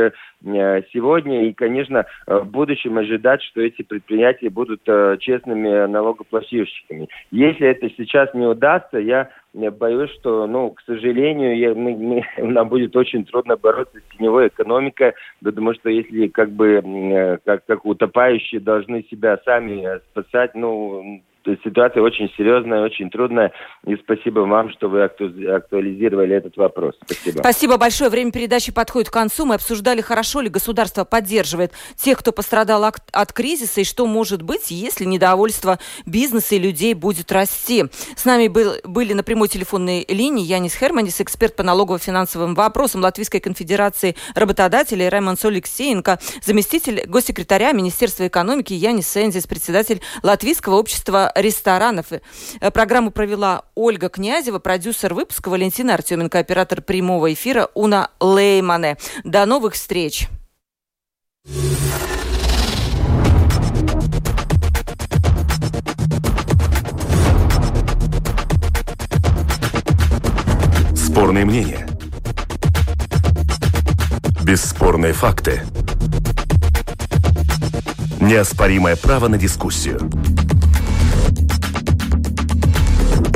сегодня. 0.43 1.47
И, 1.47 1.53
конечно, 1.53 2.05
в 2.27 2.45
будущем 2.45 2.99
ожидать, 2.99 3.41
что 3.41 3.61
эти 3.61 3.81
предприятия 3.81 4.49
будут 4.49 4.83
честными 5.19 5.87
налогоплательщиками. 5.87 7.09
Если 7.31 7.67
это 7.67 7.89
сейчас 7.97 8.33
не 8.35 8.45
удастся, 8.45 8.99
я 8.99 9.29
я 9.53 9.71
боюсь, 9.71 10.11
что, 10.11 10.47
ну, 10.47 10.71
к 10.71 10.81
сожалению, 10.81 11.57
я, 11.57 11.73
мы, 11.73 11.95
мы, 11.95 12.25
нам 12.37 12.69
будет 12.69 12.95
очень 12.95 13.25
трудно 13.25 13.57
бороться 13.57 13.99
с 13.99 14.17
теневой 14.17 14.47
экономикой, 14.47 15.13
потому 15.43 15.73
что 15.73 15.89
если 15.89 16.27
как 16.27 16.51
бы 16.51 17.39
как, 17.43 17.65
как 17.65 17.85
утопающие 17.85 18.61
должны 18.61 19.03
себя 19.03 19.39
сами 19.43 19.99
спасать, 20.11 20.55
ну, 20.55 21.21
ситуация 21.63 22.01
очень 22.01 22.31
серьезная, 22.37 22.83
очень 22.83 23.09
трудная. 23.09 23.51
И 23.85 23.95
спасибо 23.95 24.41
вам, 24.41 24.69
что 24.71 24.89
вы 24.89 25.03
актуализировали 25.03 26.35
этот 26.35 26.57
вопрос. 26.57 26.95
Спасибо. 27.05 27.39
Спасибо 27.39 27.77
большое. 27.77 28.09
Время 28.09 28.31
передачи 28.31 28.71
подходит 28.71 29.09
к 29.09 29.13
концу. 29.13 29.45
Мы 29.45 29.55
обсуждали, 29.55 30.01
хорошо 30.01 30.41
ли 30.41 30.49
государство 30.49 31.03
поддерживает 31.03 31.73
тех, 31.95 32.19
кто 32.19 32.31
пострадал 32.31 32.83
от 32.83 33.33
кризиса, 33.33 33.81
и 33.81 33.83
что 33.83 34.05
может 34.05 34.41
быть, 34.41 34.71
если 34.71 35.05
недовольство 35.05 35.79
бизнеса 36.05 36.55
и 36.55 36.59
людей 36.59 36.93
будет 36.93 37.31
расти. 37.31 37.85
С 38.15 38.25
нами 38.25 38.47
был, 38.47 38.73
были 38.83 39.13
на 39.13 39.23
прямой 39.23 39.47
телефонной 39.47 40.05
линии 40.07 40.43
Янис 40.43 40.75
Херманис, 40.75 41.21
эксперт 41.21 41.55
по 41.55 41.63
налогово-финансовым 41.63 42.55
вопросам 42.55 43.01
Латвийской 43.01 43.39
конфедерации 43.39 44.15
работодателей, 44.35 45.09
Раймон 45.09 45.37
Соликсеенко, 45.37 46.19
заместитель 46.41 47.05
госсекретаря 47.07 47.71
Министерства 47.71 48.27
экономики 48.27 48.73
Янис 48.73 49.07
Сензис, 49.07 49.47
председатель 49.47 50.01
Латвийского 50.23 50.75
общества 50.75 51.30
ресторанов. 51.35 52.07
Э, 52.11 52.71
программу 52.71 53.11
провела 53.11 53.63
Ольга 53.75 54.09
Князева, 54.09 54.59
продюсер 54.59 55.13
выпуска 55.13 55.49
Валентина 55.49 55.93
Артеменко, 55.93 56.39
оператор 56.39 56.81
прямого 56.81 57.33
эфира 57.33 57.69
Уна 57.73 58.09
Леймане. 58.19 58.97
До 59.23 59.45
новых 59.45 59.73
встреч! 59.73 60.27
Спорные 70.95 71.45
мнения. 71.45 71.87
Бесспорные 74.43 75.13
факты. 75.13 75.61
Неоспоримое 78.19 78.95
право 78.95 79.27
на 79.27 79.37
дискуссию. 79.37 79.99